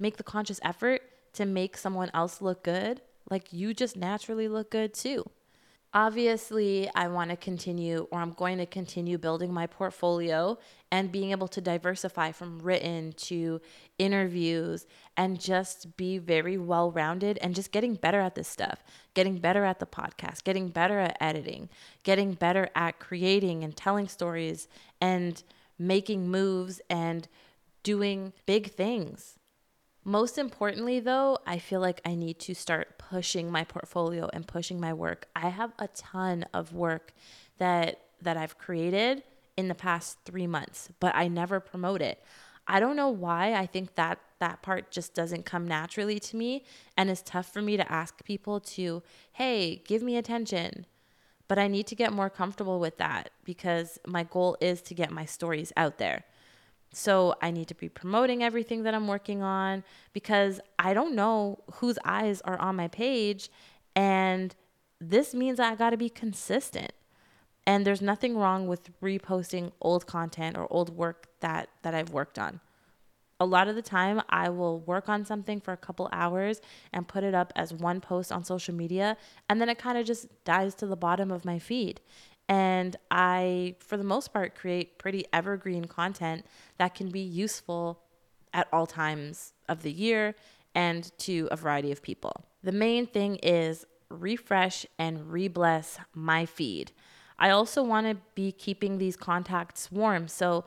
make 0.00 0.16
the 0.16 0.22
conscious 0.22 0.60
effort 0.62 1.02
to 1.34 1.44
make 1.44 1.76
someone 1.76 2.10
else 2.14 2.40
look 2.40 2.64
good, 2.64 3.00
like 3.30 3.52
you 3.52 3.74
just 3.74 3.96
naturally 3.96 4.48
look 4.48 4.70
good 4.70 4.94
too. 4.94 5.28
Obviously, 5.96 6.90
I 6.96 7.06
want 7.06 7.30
to 7.30 7.36
continue, 7.36 8.08
or 8.10 8.18
I'm 8.18 8.32
going 8.32 8.58
to 8.58 8.66
continue 8.66 9.16
building 9.16 9.54
my 9.54 9.68
portfolio 9.68 10.58
and 10.90 11.12
being 11.12 11.30
able 11.30 11.46
to 11.46 11.60
diversify 11.60 12.32
from 12.32 12.58
written 12.58 13.12
to 13.12 13.60
interviews 13.96 14.86
and 15.16 15.40
just 15.40 15.96
be 15.96 16.18
very 16.18 16.58
well 16.58 16.90
rounded 16.90 17.38
and 17.40 17.54
just 17.54 17.70
getting 17.70 17.94
better 17.94 18.18
at 18.18 18.34
this 18.34 18.48
stuff, 18.48 18.82
getting 19.14 19.38
better 19.38 19.64
at 19.64 19.78
the 19.78 19.86
podcast, 19.86 20.42
getting 20.42 20.66
better 20.66 20.98
at 20.98 21.16
editing, 21.20 21.68
getting 22.02 22.32
better 22.32 22.68
at 22.74 22.98
creating 22.98 23.62
and 23.62 23.76
telling 23.76 24.08
stories 24.08 24.66
and 25.00 25.44
making 25.78 26.28
moves 26.28 26.80
and 26.90 27.28
doing 27.84 28.32
big 28.46 28.72
things. 28.72 29.38
Most 30.04 30.36
importantly, 30.36 31.00
though, 31.00 31.38
I 31.46 31.58
feel 31.58 31.80
like 31.80 32.00
I 32.04 32.14
need 32.14 32.38
to 32.40 32.54
start 32.54 32.98
pushing 32.98 33.50
my 33.50 33.64
portfolio 33.64 34.28
and 34.32 34.46
pushing 34.46 34.78
my 34.78 34.92
work. 34.92 35.28
I 35.34 35.48
have 35.48 35.72
a 35.78 35.88
ton 35.88 36.44
of 36.52 36.72
work 36.74 37.14
that 37.58 38.00
that 38.20 38.36
I've 38.36 38.58
created 38.58 39.22
in 39.56 39.68
the 39.68 39.74
past 39.74 40.18
3 40.24 40.46
months, 40.46 40.88
but 41.00 41.14
I 41.14 41.28
never 41.28 41.60
promote 41.60 42.00
it. 42.00 42.22
I 42.66 42.80
don't 42.80 42.96
know 42.96 43.10
why. 43.10 43.54
I 43.54 43.66
think 43.66 43.94
that 43.96 44.18
that 44.38 44.62
part 44.62 44.90
just 44.90 45.14
doesn't 45.14 45.44
come 45.44 45.66
naturally 45.66 46.18
to 46.20 46.36
me 46.36 46.64
and 46.96 47.10
it's 47.10 47.22
tough 47.22 47.52
for 47.52 47.60
me 47.60 47.76
to 47.76 47.92
ask 47.92 48.24
people 48.24 48.60
to, 48.60 49.02
"Hey, 49.32 49.76
give 49.86 50.02
me 50.02 50.16
attention." 50.16 50.86
But 51.48 51.58
I 51.58 51.68
need 51.68 51.86
to 51.88 51.94
get 51.94 52.12
more 52.12 52.30
comfortable 52.30 52.80
with 52.80 52.96
that 52.98 53.30
because 53.44 53.98
my 54.06 54.24
goal 54.24 54.56
is 54.60 54.80
to 54.82 54.94
get 54.94 55.10
my 55.10 55.26
stories 55.26 55.72
out 55.76 55.98
there. 55.98 56.24
So 56.96 57.34
I 57.42 57.50
need 57.50 57.68
to 57.68 57.74
be 57.74 57.88
promoting 57.88 58.42
everything 58.42 58.84
that 58.84 58.94
I'm 58.94 59.08
working 59.08 59.42
on 59.42 59.84
because 60.12 60.60
I 60.78 60.94
don't 60.94 61.14
know 61.14 61.58
whose 61.74 61.98
eyes 62.04 62.40
are 62.42 62.58
on 62.58 62.76
my 62.76 62.88
page. 62.88 63.50
And 63.96 64.54
this 65.00 65.34
means 65.34 65.60
I 65.60 65.74
got 65.74 65.90
to 65.90 65.96
be 65.96 66.08
consistent. 66.08 66.92
And 67.66 67.86
there's 67.86 68.02
nothing 68.02 68.36
wrong 68.36 68.66
with 68.66 68.90
reposting 69.00 69.72
old 69.80 70.06
content 70.06 70.56
or 70.56 70.70
old 70.70 70.90
work 70.90 71.28
that, 71.40 71.68
that 71.82 71.94
I've 71.94 72.10
worked 72.10 72.38
on. 72.38 72.60
A 73.40 73.46
lot 73.46 73.66
of 73.66 73.74
the 73.74 73.82
time, 73.82 74.22
I 74.28 74.48
will 74.48 74.78
work 74.80 75.08
on 75.08 75.24
something 75.24 75.60
for 75.60 75.72
a 75.72 75.76
couple 75.76 76.08
hours 76.12 76.60
and 76.92 77.08
put 77.08 77.24
it 77.24 77.34
up 77.34 77.52
as 77.56 77.74
one 77.74 78.00
post 78.00 78.30
on 78.30 78.44
social 78.44 78.74
media, 78.74 79.16
and 79.48 79.60
then 79.60 79.68
it 79.68 79.76
kind 79.76 79.98
of 79.98 80.06
just 80.06 80.28
dies 80.44 80.74
to 80.76 80.86
the 80.86 80.96
bottom 80.96 81.32
of 81.32 81.44
my 81.44 81.58
feed. 81.58 82.00
And 82.48 82.96
I, 83.10 83.76
for 83.80 83.96
the 83.96 84.04
most 84.04 84.32
part, 84.32 84.54
create 84.54 84.98
pretty 84.98 85.24
evergreen 85.32 85.86
content 85.86 86.44
that 86.78 86.94
can 86.94 87.10
be 87.10 87.20
useful 87.20 88.00
at 88.52 88.68
all 88.72 88.86
times 88.86 89.54
of 89.68 89.82
the 89.82 89.92
year 89.92 90.34
and 90.74 91.10
to 91.18 91.48
a 91.50 91.56
variety 91.56 91.90
of 91.92 92.02
people. 92.02 92.44
The 92.62 92.72
main 92.72 93.06
thing 93.06 93.36
is 93.36 93.86
refresh 94.10 94.86
and 94.98 95.32
rebless 95.32 95.98
my 96.14 96.46
feed. 96.46 96.92
I 97.38 97.50
also 97.50 97.82
want 97.82 98.06
to 98.06 98.16
be 98.34 98.52
keeping 98.52 98.98
these 98.98 99.16
contacts 99.16 99.90
warm. 99.90 100.28
So 100.28 100.64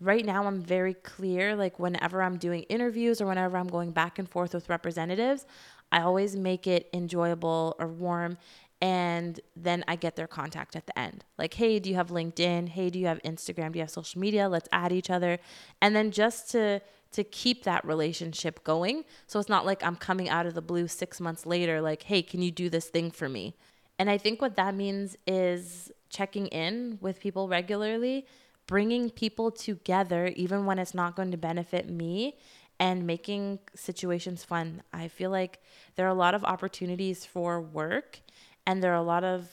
right 0.00 0.24
now 0.24 0.46
I'm 0.46 0.60
very 0.60 0.94
clear 0.94 1.56
like 1.56 1.78
whenever 1.78 2.22
I'm 2.22 2.36
doing 2.36 2.62
interviews 2.64 3.20
or 3.20 3.26
whenever 3.26 3.56
I'm 3.56 3.68
going 3.68 3.92
back 3.92 4.18
and 4.18 4.28
forth 4.28 4.54
with 4.54 4.68
representatives, 4.68 5.46
I 5.92 6.00
always 6.00 6.36
make 6.36 6.66
it 6.66 6.88
enjoyable 6.92 7.76
or 7.78 7.86
warm 7.86 8.38
and 8.80 9.40
then 9.54 9.84
I 9.88 9.96
get 9.96 10.16
their 10.16 10.26
contact 10.26 10.76
at 10.76 10.86
the 10.86 10.98
end. 10.98 11.24
Like, 11.38 11.54
"Hey, 11.54 11.78
do 11.78 11.88
you 11.88 11.96
have 11.96 12.08
LinkedIn? 12.08 12.68
Hey, 12.68 12.90
do 12.90 12.98
you 12.98 13.06
have 13.06 13.20
Instagram? 13.22 13.72
Do 13.72 13.78
you 13.78 13.82
have 13.82 13.90
social 13.90 14.20
media? 14.20 14.48
Let's 14.48 14.68
add 14.72 14.92
each 14.92 15.10
other." 15.10 15.38
And 15.80 15.96
then 15.96 16.10
just 16.10 16.50
to 16.52 16.80
to 17.12 17.24
keep 17.24 17.64
that 17.64 17.82
relationship 17.84 18.62
going. 18.62 19.04
So 19.26 19.38
it's 19.40 19.48
not 19.48 19.64
like 19.64 19.82
I'm 19.82 19.96
coming 19.96 20.28
out 20.28 20.44
of 20.44 20.54
the 20.54 20.60
blue 20.60 20.86
6 20.86 21.20
months 21.20 21.46
later 21.46 21.80
like, 21.80 22.02
"Hey, 22.02 22.22
can 22.22 22.42
you 22.42 22.50
do 22.50 22.68
this 22.68 22.88
thing 22.90 23.10
for 23.10 23.28
me?" 23.28 23.54
And 23.98 24.10
I 24.10 24.18
think 24.18 24.42
what 24.42 24.56
that 24.56 24.74
means 24.74 25.16
is 25.26 25.90
checking 26.10 26.48
in 26.48 26.98
with 27.00 27.20
people 27.20 27.48
regularly, 27.48 28.26
bringing 28.66 29.08
people 29.10 29.50
together 29.50 30.26
even 30.36 30.66
when 30.66 30.78
it's 30.78 30.94
not 30.94 31.16
going 31.16 31.30
to 31.30 31.38
benefit 31.38 31.88
me 31.88 32.36
and 32.78 33.06
making 33.06 33.60
situations 33.74 34.44
fun. 34.44 34.82
I 34.92 35.08
feel 35.08 35.30
like 35.30 35.62
there 35.94 36.06
are 36.06 36.10
a 36.10 36.14
lot 36.14 36.34
of 36.34 36.44
opportunities 36.44 37.24
for 37.24 37.60
work 37.60 38.20
and 38.66 38.82
there 38.82 38.92
are 38.92 38.96
a 38.96 39.02
lot 39.02 39.24
of 39.24 39.48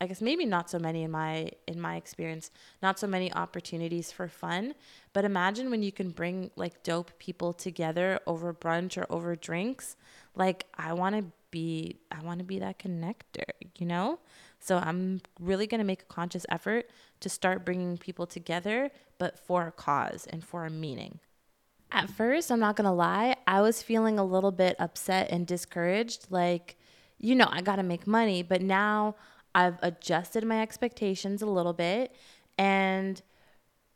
I 0.00 0.06
guess 0.06 0.20
maybe 0.20 0.44
not 0.44 0.68
so 0.68 0.78
many 0.78 1.04
in 1.04 1.10
my 1.10 1.50
in 1.66 1.80
my 1.80 1.96
experience, 1.96 2.50
not 2.82 2.98
so 2.98 3.06
many 3.06 3.32
opportunities 3.32 4.10
for 4.10 4.28
fun, 4.28 4.74
but 5.12 5.24
imagine 5.24 5.70
when 5.70 5.82
you 5.82 5.92
can 5.92 6.10
bring 6.10 6.50
like 6.56 6.82
dope 6.82 7.16
people 7.18 7.52
together 7.52 8.18
over 8.26 8.52
brunch 8.52 8.98
or 8.98 9.06
over 9.08 9.36
drinks. 9.36 9.96
Like 10.34 10.66
I 10.76 10.92
want 10.94 11.16
to 11.16 11.24
be 11.50 12.00
I 12.10 12.22
want 12.22 12.40
to 12.40 12.44
be 12.44 12.58
that 12.58 12.78
connector, 12.78 13.44
you 13.78 13.86
know? 13.86 14.18
So 14.58 14.78
I'm 14.78 15.20
really 15.38 15.68
going 15.68 15.78
to 15.78 15.84
make 15.84 16.02
a 16.02 16.06
conscious 16.06 16.44
effort 16.48 16.90
to 17.20 17.28
start 17.28 17.64
bringing 17.64 17.96
people 17.96 18.26
together, 18.26 18.90
but 19.18 19.38
for 19.38 19.68
a 19.68 19.72
cause 19.72 20.26
and 20.28 20.42
for 20.42 20.66
a 20.66 20.70
meaning. 20.70 21.20
At 21.92 22.10
first, 22.10 22.50
I'm 22.50 22.60
not 22.60 22.76
going 22.76 22.84
to 22.84 22.90
lie, 22.90 23.36
I 23.46 23.62
was 23.62 23.82
feeling 23.82 24.18
a 24.18 24.24
little 24.24 24.50
bit 24.50 24.76
upset 24.78 25.30
and 25.30 25.46
discouraged 25.46 26.26
like 26.28 26.76
you 27.18 27.34
know, 27.34 27.48
I 27.50 27.60
got 27.62 27.76
to 27.76 27.82
make 27.82 28.06
money. 28.06 28.42
But 28.42 28.62
now 28.62 29.16
I've 29.54 29.78
adjusted 29.82 30.44
my 30.44 30.60
expectations 30.60 31.42
a 31.42 31.46
little 31.46 31.72
bit 31.72 32.14
and 32.56 33.22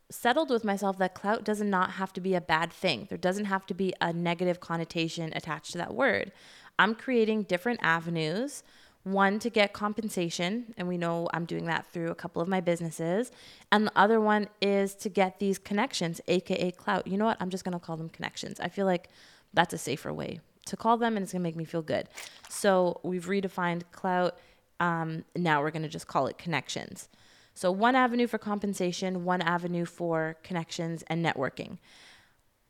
settled 0.09 0.49
with 0.49 0.63
myself 0.63 0.97
that 0.99 1.15
clout 1.15 1.43
does 1.43 1.61
not 1.61 1.91
have 1.91 2.13
to 2.13 2.21
be 2.21 2.35
a 2.35 2.41
bad 2.41 2.71
thing. 2.71 3.07
There 3.09 3.17
doesn't 3.17 3.45
have 3.45 3.65
to 3.67 3.73
be 3.73 3.93
a 3.99 4.13
negative 4.13 4.59
connotation 4.59 5.31
attached 5.35 5.71
to 5.71 5.77
that 5.79 5.93
word. 5.93 6.31
I'm 6.77 6.95
creating 6.95 7.43
different 7.43 7.79
avenues. 7.81 8.63
One 9.03 9.37
to 9.39 9.49
get 9.49 9.73
compensation, 9.73 10.73
and 10.77 10.87
we 10.87 10.97
know 10.97 11.27
I'm 11.33 11.43
doing 11.43 11.65
that 11.65 11.85
through 11.87 12.09
a 12.09 12.15
couple 12.15 12.41
of 12.41 12.47
my 12.47 12.61
businesses. 12.61 13.31
And 13.69 13.87
the 13.87 13.91
other 13.97 14.21
one 14.21 14.47
is 14.61 14.95
to 14.95 15.09
get 15.09 15.39
these 15.39 15.57
connections, 15.57 16.21
aka 16.29 16.71
clout. 16.71 17.05
You 17.05 17.17
know 17.17 17.25
what? 17.25 17.37
I'm 17.41 17.49
just 17.49 17.65
gonna 17.65 17.79
call 17.79 17.97
them 17.97 18.07
connections. 18.07 18.61
I 18.61 18.69
feel 18.69 18.85
like 18.85 19.09
that's 19.53 19.73
a 19.73 19.77
safer 19.77 20.13
way 20.13 20.39
to 20.65 20.77
call 20.77 20.97
them 20.97 21.15
and 21.15 21.23
it's 21.23 21.33
gonna 21.33 21.43
make 21.43 21.55
me 21.55 21.65
feel 21.65 21.81
good. 21.81 22.07
So 22.49 22.99
we've 23.03 23.25
redefined 23.25 23.83
clout. 23.91 24.37
Um, 24.79 25.25
now 25.35 25.61
we're 25.61 25.71
gonna 25.71 25.89
just 25.89 26.07
call 26.07 26.27
it 26.27 26.37
connections. 26.37 27.09
So 27.53 27.71
one 27.71 27.95
avenue 27.95 28.27
for 28.27 28.37
compensation, 28.37 29.25
one 29.25 29.41
avenue 29.41 29.85
for 29.85 30.37
connections 30.43 31.03
and 31.07 31.23
networking. 31.23 31.77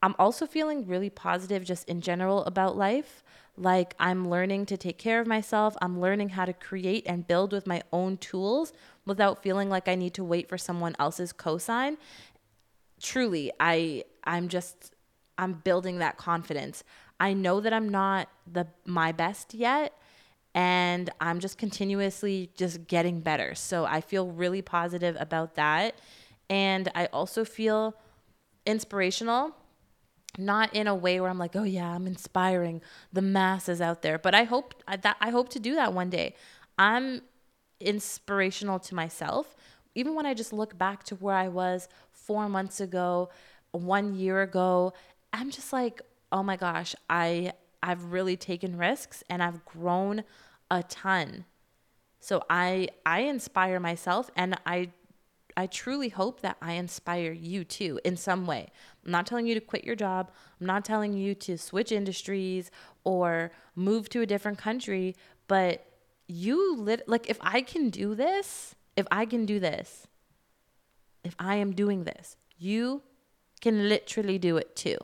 I'm 0.01 0.15
also 0.19 0.45
feeling 0.45 0.85
really 0.85 1.09
positive 1.09 1.63
just 1.63 1.87
in 1.87 2.01
general 2.01 2.43
about 2.43 2.75
life. 2.75 3.23
Like 3.55 3.95
I'm 3.99 4.29
learning 4.29 4.65
to 4.67 4.77
take 4.77 4.97
care 4.97 5.21
of 5.21 5.27
myself. 5.27 5.77
I'm 5.81 6.01
learning 6.01 6.29
how 6.29 6.43
to 6.43 6.51
create 6.51 7.05
and 7.07 7.25
build 7.25 7.53
with 7.53 7.65
my 7.65 7.83
own 7.93 8.17
tools 8.17 8.73
without 9.05 9.41
feeling 9.41 9.69
like 9.69 9.87
I 9.87 9.95
need 9.95 10.13
to 10.15 10.23
wait 10.23 10.49
for 10.49 10.57
someone 10.57 10.95
else's 10.99 11.31
cosign. 11.31 11.95
Truly, 13.01 13.51
I 13.61 14.03
I'm 14.25 14.49
just 14.49 14.93
I'm 15.37 15.53
building 15.53 15.99
that 15.99 16.17
confidence. 16.17 16.83
I 17.27 17.31
know 17.31 17.61
that 17.61 17.71
I'm 17.71 17.87
not 17.87 18.27
the 18.51 18.67
my 18.85 19.13
best 19.13 19.53
yet 19.53 19.93
and 20.53 21.09
I'm 21.21 21.39
just 21.39 21.57
continuously 21.57 22.49
just 22.61 22.85
getting 22.85 23.21
better. 23.21 23.55
So 23.55 23.85
I 23.85 24.01
feel 24.01 24.25
really 24.43 24.61
positive 24.61 25.15
about 25.17 25.55
that. 25.55 25.95
And 26.49 26.91
I 26.93 27.05
also 27.07 27.45
feel 27.45 27.95
inspirational, 28.65 29.55
not 30.37 30.75
in 30.75 30.85
a 30.87 30.95
way 31.05 31.15
where 31.19 31.29
I'm 31.29 31.39
like, 31.39 31.55
"Oh 31.55 31.63
yeah, 31.77 31.89
I'm 31.95 32.07
inspiring 32.07 32.81
the 33.17 33.21
masses 33.21 33.79
out 33.79 34.01
there." 34.01 34.17
But 34.17 34.33
I 34.35 34.43
hope 34.43 34.67
that 35.05 35.15
I 35.27 35.29
hope 35.29 35.47
to 35.55 35.59
do 35.59 35.75
that 35.75 35.93
one 35.93 36.09
day. 36.09 36.35
I'm 36.77 37.21
inspirational 37.79 38.79
to 38.87 38.95
myself. 38.95 39.55
Even 39.95 40.13
when 40.13 40.25
I 40.25 40.33
just 40.33 40.51
look 40.51 40.77
back 40.77 40.99
to 41.05 41.15
where 41.15 41.35
I 41.35 41.47
was 41.47 41.87
4 42.11 42.49
months 42.49 42.81
ago, 42.81 43.29
1 43.71 44.15
year 44.15 44.41
ago, 44.41 44.91
I'm 45.31 45.49
just 45.51 45.71
like, 45.71 46.01
oh 46.33 46.43
my 46.43 46.57
gosh, 46.57 46.95
I 47.09 47.53
I've 47.81 48.11
really 48.11 48.35
taken 48.35 48.77
risks 48.77 49.23
and 49.29 49.43
I've 49.43 49.63
grown 49.63 50.23
a 50.71 50.83
ton. 50.83 51.45
So 52.19 52.43
I 52.49 52.89
I 53.05 53.21
inspire 53.21 53.79
myself 53.79 54.29
and 54.35 54.59
I 54.65 54.89
I 55.55 55.67
truly 55.67 56.09
hope 56.09 56.41
that 56.41 56.57
I 56.61 56.73
inspire 56.73 57.31
you 57.31 57.63
too 57.63 57.99
in 58.03 58.17
some 58.17 58.47
way. 58.47 58.71
I'm 59.05 59.11
not 59.11 59.27
telling 59.27 59.45
you 59.45 59.53
to 59.53 59.61
quit 59.61 59.83
your 59.83 59.95
job. 59.95 60.31
I'm 60.59 60.65
not 60.65 60.83
telling 60.83 61.13
you 61.13 61.35
to 61.35 61.57
switch 61.57 61.91
industries 61.91 62.71
or 63.03 63.51
move 63.75 64.09
to 64.09 64.21
a 64.21 64.25
different 64.25 64.57
country, 64.57 65.15
but 65.47 65.85
you 66.27 66.75
lit 66.75 67.07
like 67.07 67.29
if 67.29 67.37
I 67.41 67.61
can 67.61 67.91
do 67.91 68.15
this, 68.15 68.73
if 68.95 69.05
I 69.11 69.27
can 69.27 69.45
do 69.45 69.59
this, 69.59 70.07
if 71.23 71.35
I 71.37 71.57
am 71.57 71.73
doing 71.73 72.05
this, 72.05 72.37
you 72.57 73.03
can 73.61 73.87
literally 73.87 74.39
do 74.39 74.57
it 74.57 74.75
too. 74.75 74.97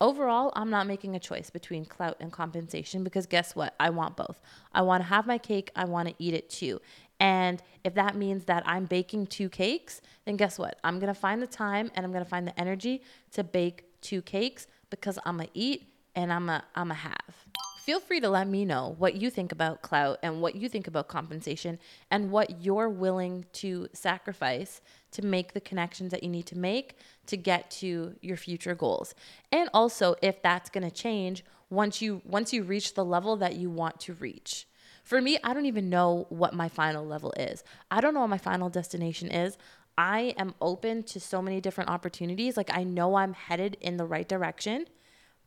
Overall, 0.00 0.50
I'm 0.56 0.70
not 0.70 0.86
making 0.86 1.14
a 1.14 1.20
choice 1.20 1.50
between 1.50 1.84
clout 1.84 2.16
and 2.20 2.32
compensation 2.32 3.04
because 3.04 3.26
guess 3.26 3.54
what? 3.54 3.74
I 3.78 3.90
want 3.90 4.16
both. 4.16 4.40
I 4.72 4.82
want 4.82 5.02
to 5.02 5.08
have 5.08 5.26
my 5.26 5.36
cake, 5.36 5.70
I 5.76 5.84
want 5.84 6.08
to 6.08 6.14
eat 6.18 6.32
it 6.32 6.48
too. 6.48 6.80
And 7.20 7.62
if 7.84 7.94
that 7.94 8.16
means 8.16 8.46
that 8.46 8.62
I'm 8.66 8.86
baking 8.86 9.26
two 9.26 9.50
cakes, 9.50 10.00
then 10.24 10.36
guess 10.36 10.58
what? 10.58 10.78
I'm 10.82 10.98
going 10.98 11.12
to 11.12 11.20
find 11.20 11.42
the 11.42 11.46
time 11.46 11.90
and 11.94 12.06
I'm 12.06 12.12
going 12.12 12.24
to 12.24 12.30
find 12.30 12.46
the 12.46 12.58
energy 12.58 13.02
to 13.32 13.44
bake 13.44 13.84
two 14.00 14.22
cakes 14.22 14.66
because 14.88 15.18
I'm 15.26 15.36
going 15.36 15.48
to 15.48 15.58
eat 15.58 15.92
and 16.14 16.32
I'm 16.32 16.46
going 16.46 16.60
a 16.60 16.64
I'm 16.74 16.90
a 16.90 16.94
have. 16.94 17.49
Feel 17.84 17.98
free 17.98 18.20
to 18.20 18.28
let 18.28 18.46
me 18.46 18.66
know 18.66 18.94
what 18.98 19.16
you 19.16 19.30
think 19.30 19.52
about 19.52 19.80
clout 19.80 20.18
and 20.22 20.42
what 20.42 20.54
you 20.54 20.68
think 20.68 20.86
about 20.86 21.08
compensation 21.08 21.78
and 22.10 22.30
what 22.30 22.62
you're 22.62 22.90
willing 22.90 23.46
to 23.54 23.88
sacrifice 23.94 24.82
to 25.12 25.22
make 25.22 25.54
the 25.54 25.60
connections 25.60 26.10
that 26.10 26.22
you 26.22 26.28
need 26.28 26.44
to 26.46 26.58
make 26.58 26.96
to 27.26 27.38
get 27.38 27.70
to 27.70 28.14
your 28.20 28.36
future 28.36 28.74
goals. 28.74 29.14
And 29.50 29.70
also 29.72 30.14
if 30.20 30.42
that's 30.42 30.68
going 30.68 30.84
to 30.84 30.90
change 30.90 31.42
once 31.70 32.02
you 32.02 32.20
once 32.26 32.52
you 32.52 32.64
reach 32.64 32.94
the 32.94 33.04
level 33.04 33.36
that 33.36 33.56
you 33.56 33.70
want 33.70 33.98
to 34.00 34.12
reach. 34.14 34.66
For 35.02 35.20
me, 35.20 35.38
I 35.42 35.54
don't 35.54 35.66
even 35.66 35.88
know 35.88 36.26
what 36.28 36.52
my 36.52 36.68
final 36.68 37.06
level 37.06 37.32
is. 37.38 37.64
I 37.90 38.02
don't 38.02 38.12
know 38.12 38.20
what 38.20 38.28
my 38.28 38.38
final 38.38 38.68
destination 38.68 39.30
is. 39.30 39.56
I 39.96 40.34
am 40.36 40.54
open 40.60 41.02
to 41.04 41.18
so 41.18 41.40
many 41.40 41.60
different 41.60 41.88
opportunities. 41.88 42.56
Like 42.58 42.70
I 42.72 42.84
know 42.84 43.14
I'm 43.14 43.32
headed 43.32 43.78
in 43.80 43.96
the 43.96 44.04
right 44.04 44.28
direction, 44.28 44.84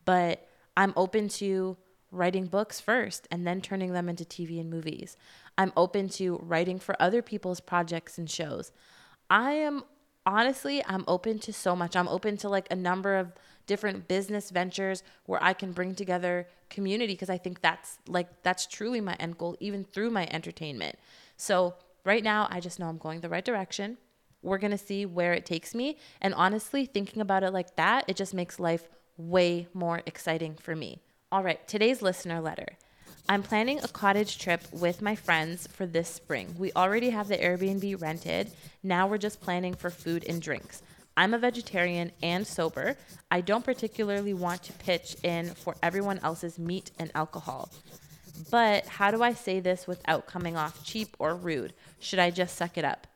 but 0.04 0.48
I'm 0.76 0.92
open 0.96 1.28
to 1.28 1.76
writing 2.14 2.46
books 2.46 2.80
first 2.80 3.26
and 3.30 3.46
then 3.46 3.60
turning 3.60 3.92
them 3.92 4.08
into 4.08 4.24
TV 4.24 4.60
and 4.60 4.70
movies. 4.70 5.16
I'm 5.58 5.72
open 5.76 6.08
to 6.10 6.36
writing 6.42 6.78
for 6.78 7.00
other 7.00 7.22
people's 7.22 7.60
projects 7.60 8.18
and 8.18 8.30
shows. 8.30 8.72
I 9.28 9.52
am 9.52 9.84
honestly, 10.26 10.82
I'm 10.86 11.04
open 11.06 11.38
to 11.40 11.52
so 11.52 11.76
much. 11.76 11.96
I'm 11.96 12.08
open 12.08 12.36
to 12.38 12.48
like 12.48 12.66
a 12.70 12.76
number 12.76 13.16
of 13.16 13.32
different 13.66 14.08
business 14.08 14.50
ventures 14.50 15.02
where 15.26 15.42
I 15.42 15.52
can 15.52 15.72
bring 15.72 15.94
together 15.94 16.46
community 16.70 17.14
because 17.14 17.30
I 17.30 17.38
think 17.38 17.60
that's 17.60 17.98
like 18.08 18.42
that's 18.42 18.66
truly 18.66 19.00
my 19.00 19.14
end 19.14 19.38
goal 19.38 19.56
even 19.60 19.84
through 19.84 20.10
my 20.10 20.28
entertainment. 20.30 20.98
So, 21.36 21.74
right 22.04 22.22
now 22.22 22.46
I 22.50 22.60
just 22.60 22.78
know 22.78 22.86
I'm 22.86 22.98
going 22.98 23.20
the 23.20 23.28
right 23.28 23.44
direction. 23.44 23.96
We're 24.42 24.58
going 24.58 24.72
to 24.72 24.78
see 24.78 25.06
where 25.06 25.32
it 25.32 25.46
takes 25.46 25.74
me 25.74 25.96
and 26.20 26.34
honestly, 26.34 26.84
thinking 26.84 27.22
about 27.22 27.42
it 27.42 27.52
like 27.52 27.76
that, 27.76 28.04
it 28.08 28.16
just 28.16 28.34
makes 28.34 28.60
life 28.60 28.88
way 29.16 29.68
more 29.72 30.02
exciting 30.04 30.56
for 30.56 30.76
me. 30.76 31.00
All 31.34 31.42
right, 31.42 31.66
today's 31.66 32.00
listener 32.00 32.40
letter. 32.40 32.68
I'm 33.28 33.42
planning 33.42 33.80
a 33.80 33.88
cottage 33.88 34.38
trip 34.38 34.62
with 34.70 35.02
my 35.02 35.16
friends 35.16 35.66
for 35.66 35.84
this 35.84 36.08
spring. 36.08 36.54
We 36.56 36.70
already 36.76 37.10
have 37.10 37.26
the 37.26 37.36
Airbnb 37.36 38.00
rented. 38.00 38.52
Now 38.84 39.08
we're 39.08 39.18
just 39.18 39.40
planning 39.40 39.74
for 39.74 39.90
food 39.90 40.24
and 40.28 40.40
drinks. 40.40 40.84
I'm 41.16 41.34
a 41.34 41.38
vegetarian 41.38 42.12
and 42.22 42.46
sober. 42.46 42.96
I 43.32 43.40
don't 43.40 43.64
particularly 43.64 44.32
want 44.32 44.62
to 44.62 44.72
pitch 44.74 45.16
in 45.24 45.48
for 45.54 45.74
everyone 45.82 46.20
else's 46.20 46.56
meat 46.56 46.92
and 47.00 47.10
alcohol. 47.16 47.68
But 48.52 48.86
how 48.86 49.10
do 49.10 49.24
I 49.24 49.32
say 49.32 49.58
this 49.58 49.88
without 49.88 50.28
coming 50.28 50.56
off 50.56 50.84
cheap 50.84 51.16
or 51.18 51.34
rude? 51.34 51.74
Should 51.98 52.20
I 52.20 52.30
just 52.30 52.54
suck 52.54 52.78
it 52.78 52.84
up? 52.84 53.08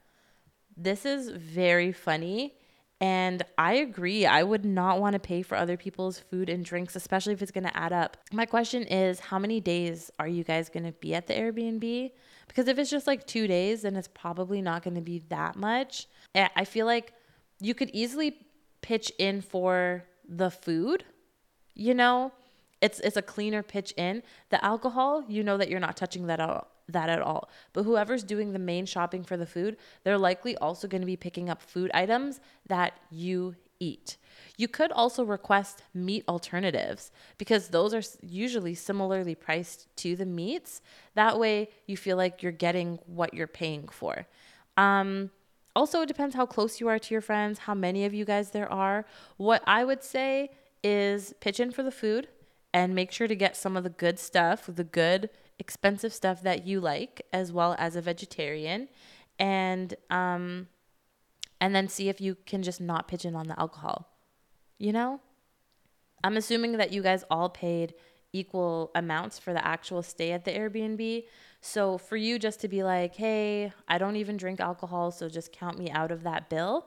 This 0.77 1.07
is 1.07 1.29
very 1.29 1.93
funny 1.93 2.55
And 3.00 3.45
I 3.57 3.75
agree. 3.75 4.26
I 4.26 4.43
would 4.43 4.64
not 4.64 5.00
want 5.00 5.12
to 5.12 5.21
pay 5.21 5.43
for 5.43 5.57
other 5.57 5.76
people's 5.76 6.19
food 6.19 6.49
and 6.49 6.64
drinks, 6.64 6.97
especially 6.97 7.33
if 7.33 7.43
it's 7.43 7.52
going 7.52 7.64
to 7.64 7.76
add 7.76 7.93
up. 7.93 8.17
My 8.33 8.45
question 8.45 8.83
is 8.83 9.21
how 9.21 9.38
many 9.38 9.61
days 9.61 10.11
are 10.19 10.26
you 10.26 10.43
guys 10.43 10.69
going 10.69 10.85
to 10.85 10.93
be 10.93 11.14
at 11.14 11.28
the 11.28 11.35
Airbnb? 11.35 12.11
Because 12.49 12.67
if 12.67 12.76
it's 12.76 12.90
just 12.90 13.07
like 13.07 13.25
two 13.25 13.47
days, 13.47 13.83
then 13.83 13.95
it's 13.95 14.09
probably 14.09 14.61
not 14.61 14.83
going 14.83 14.97
to 14.97 15.00
be 15.00 15.21
that 15.28 15.55
much. 15.55 16.09
I 16.35 16.64
feel 16.64 16.87
like 16.87 17.12
you 17.61 17.73
could 17.75 17.90
easily 17.90 18.37
pitch 18.81 19.12
in 19.19 19.43
for 19.43 20.05
the 20.28 20.50
food, 20.50 21.05
you 21.75 21.95
know? 21.95 22.33
It's 22.81 23.00
it's 23.00 23.17
a 23.17 23.23
cleaner 23.23 23.62
pitch 23.62 23.93
in. 23.97 24.23
The 24.50 24.64
alcohol, 24.64 25.25
you 25.28 25.43
know 25.43 25.57
that 25.57 25.69
you're 25.69 25.81
not 25.81 25.97
touching 25.97 26.26
that 26.28 26.38
at 26.40 26.49
that 26.88 27.09
at 27.09 27.21
all. 27.21 27.49
But 27.73 27.85
whoever's 27.85 28.25
doing 28.25 28.52
the 28.52 28.59
main 28.59 28.87
shopping 28.87 29.23
for 29.25 29.37
the 29.37 29.47
food, 29.47 29.76
they're 30.04 30.18
likely 30.18 30.57
also 30.57 30.88
going 30.88 31.02
to 31.02 31.07
be 31.07 31.16
picking 31.16 31.49
up 31.49 31.62
food 31.62 31.90
items 31.95 32.40
that 32.66 32.95
you 33.11 33.54
eat. 33.80 34.16
You 34.57 34.68
could 34.68 34.90
also 34.92 35.25
request 35.25 35.83
meat 35.95 36.25
alternatives 36.28 37.11
because 37.37 37.68
those 37.68 37.95
are 37.95 38.02
usually 38.23 38.75
similarly 38.75 39.35
priced 39.35 39.95
to 39.99 40.16
the 40.16 40.26
meats. 40.26 40.80
That 41.14 41.38
way, 41.38 41.68
you 41.87 41.97
feel 41.97 42.16
like 42.16 42.42
you're 42.42 42.52
getting 42.52 42.99
what 43.07 43.35
you're 43.35 43.47
paying 43.47 43.88
for. 43.88 44.26
Um, 44.76 45.30
also, 45.76 46.02
it 46.02 46.07
depends 46.07 46.35
how 46.35 46.47
close 46.47 46.80
you 46.80 46.88
are 46.88 46.99
to 46.99 47.14
your 47.14 47.21
friends, 47.21 47.61
how 47.61 47.75
many 47.75 48.04
of 48.04 48.14
you 48.14 48.25
guys 48.25 48.50
there 48.50 48.71
are. 48.73 49.07
What 49.37 49.62
I 49.66 49.85
would 49.85 50.02
say 50.02 50.50
is 50.83 51.35
pitch 51.40 51.61
in 51.61 51.71
for 51.71 51.83
the 51.83 51.92
food 51.92 52.28
and 52.75 52.95
make 52.95 53.12
sure 53.12 53.28
to 53.28 53.37
get 53.37 53.57
some 53.57 53.76
of 53.76 53.85
the 53.85 53.90
good 53.90 54.18
stuff, 54.18 54.64
the 54.66 54.85
good 54.85 55.30
expensive 55.59 56.12
stuff 56.12 56.43
that 56.43 56.67
you 56.67 56.81
like, 56.81 57.23
as 57.33 57.53
well 57.53 57.75
as 57.79 57.97
a 57.97 58.03
vegetarian, 58.03 58.88
and 59.38 59.95
um, 60.11 60.69
and 61.61 61.75
then 61.75 61.88
see 61.88 62.09
if 62.09 62.21
you 62.21 62.37
can 62.47 62.62
just 62.62 62.81
not 62.81 63.09
pitch 63.09 63.25
in 63.25 63.35
on 63.35 63.49
the 63.49 63.59
alcohol. 63.59 64.09
You 64.79 64.93
know, 64.93 65.21
I'm 66.23 66.37
assuming 66.37 66.73
that 66.79 66.93
you 66.93 67.03
guys 67.03 67.25
all 67.31 67.49
paid 67.49 67.95
equal 68.33 68.91
amounts 68.95 69.38
for 69.38 69.53
the 69.53 69.67
actual 69.67 70.03
stay 70.03 70.33
at 70.33 70.45
the 70.45 70.53
Airbnb. 70.53 71.25
So 71.61 71.99
for 71.99 72.17
you 72.17 72.38
just 72.38 72.61
to 72.61 72.69
be 72.69 72.85
like, 72.85 73.17
hey, 73.17 73.73
I 73.88 73.99
don't 73.99 74.17
even 74.17 74.37
drink 74.37 74.61
alcohol, 74.61 75.11
so 75.11 75.29
just 75.29 75.53
count 75.53 75.79
me 75.79 75.91
out 75.91 76.12
of 76.12 76.23
that 76.23 76.49
bill 76.49 76.87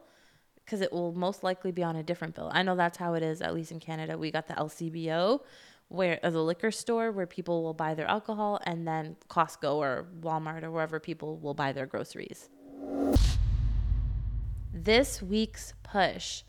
because 0.63 0.81
it 0.81 0.93
will 0.93 1.11
most 1.13 1.43
likely 1.43 1.71
be 1.71 1.83
on 1.83 1.95
a 1.95 2.03
different 2.03 2.35
bill. 2.35 2.49
I 2.53 2.63
know 2.63 2.75
that's 2.75 2.97
how 2.97 3.15
it 3.15 3.23
is, 3.23 3.41
at 3.41 3.53
least 3.53 3.71
in 3.71 3.79
Canada. 3.79 4.17
We 4.17 4.31
got 4.31 4.47
the 4.47 4.53
LCBO, 4.53 5.41
where 5.91 6.19
a 6.23 6.31
liquor 6.31 6.71
store 6.71 7.11
where 7.11 7.27
people 7.27 7.63
will 7.63 7.73
buy 7.73 7.93
their 7.93 8.07
alcohol, 8.07 8.59
and 8.63 8.87
then 8.87 9.17
Costco 9.29 9.75
or 9.75 10.07
Walmart 10.21 10.63
or 10.63 10.71
wherever 10.71 11.01
people 11.01 11.37
will 11.37 11.53
buy 11.53 11.73
their 11.73 11.85
groceries. 11.85 12.49
This 14.73 15.21
week's 15.21 15.73
push. 15.83 16.43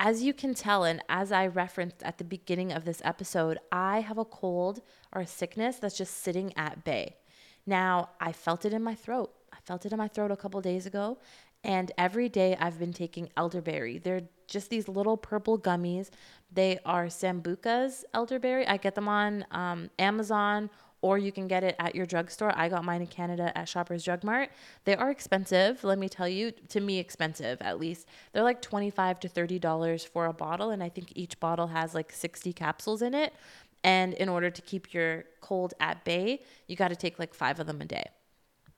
As 0.00 0.24
you 0.24 0.34
can 0.34 0.54
tell, 0.54 0.82
and 0.82 1.00
as 1.08 1.30
I 1.30 1.46
referenced 1.46 2.02
at 2.02 2.18
the 2.18 2.24
beginning 2.24 2.72
of 2.72 2.84
this 2.84 3.00
episode, 3.04 3.58
I 3.70 4.00
have 4.00 4.18
a 4.18 4.24
cold 4.24 4.82
or 5.12 5.20
a 5.20 5.26
sickness 5.26 5.76
that's 5.76 5.96
just 5.96 6.24
sitting 6.24 6.52
at 6.56 6.82
bay. 6.82 7.18
Now, 7.64 8.10
I 8.20 8.32
felt 8.32 8.64
it 8.64 8.72
in 8.74 8.82
my 8.82 8.96
throat. 8.96 9.32
I 9.52 9.58
felt 9.64 9.86
it 9.86 9.92
in 9.92 9.98
my 9.98 10.08
throat 10.08 10.32
a 10.32 10.36
couple 10.36 10.60
days 10.60 10.84
ago, 10.84 11.18
and 11.64 11.90
every 11.96 12.28
day 12.28 12.56
I've 12.60 12.78
been 12.78 12.92
taking 12.92 13.30
elderberry. 13.36 13.98
They're 13.98 14.22
just 14.46 14.70
these 14.70 14.86
little 14.86 15.16
purple 15.16 15.58
gummies. 15.58 16.10
They 16.52 16.78
are 16.84 17.06
Sambucus 17.06 18.04
elderberry. 18.12 18.66
I 18.66 18.76
get 18.76 18.94
them 18.94 19.08
on 19.08 19.44
um, 19.50 19.90
Amazon 19.98 20.70
or 21.00 21.18
you 21.18 21.32
can 21.32 21.46
get 21.46 21.62
it 21.62 21.76
at 21.78 21.94
your 21.94 22.06
drugstore. 22.06 22.52
I 22.56 22.68
got 22.68 22.84
mine 22.84 23.02
in 23.02 23.06
Canada 23.06 23.56
at 23.56 23.68
Shoppers 23.68 24.04
Drug 24.04 24.24
Mart. 24.24 24.50
They 24.84 24.96
are 24.96 25.10
expensive, 25.10 25.84
let 25.84 25.98
me 25.98 26.08
tell 26.08 26.28
you, 26.28 26.52
to 26.70 26.80
me 26.80 26.98
expensive 26.98 27.60
at 27.60 27.78
least. 27.78 28.08
They're 28.32 28.42
like 28.42 28.62
25 28.62 29.20
to 29.20 29.28
30 29.28 29.58
dollars 29.58 30.04
for 30.04 30.26
a 30.26 30.32
bottle 30.32 30.70
and 30.70 30.82
I 30.82 30.88
think 30.90 31.12
each 31.14 31.40
bottle 31.40 31.66
has 31.68 31.94
like 31.94 32.12
60 32.12 32.52
capsules 32.52 33.02
in 33.02 33.14
it. 33.14 33.34
And 33.82 34.14
in 34.14 34.30
order 34.30 34.48
to 34.50 34.62
keep 34.62 34.94
your 34.94 35.24
cold 35.42 35.74
at 35.78 36.04
bay, 36.04 36.42
you 36.68 36.76
got 36.76 36.88
to 36.88 36.96
take 36.96 37.18
like 37.18 37.34
5 37.34 37.60
of 37.60 37.66
them 37.66 37.80
a 37.80 37.84
day 37.84 38.04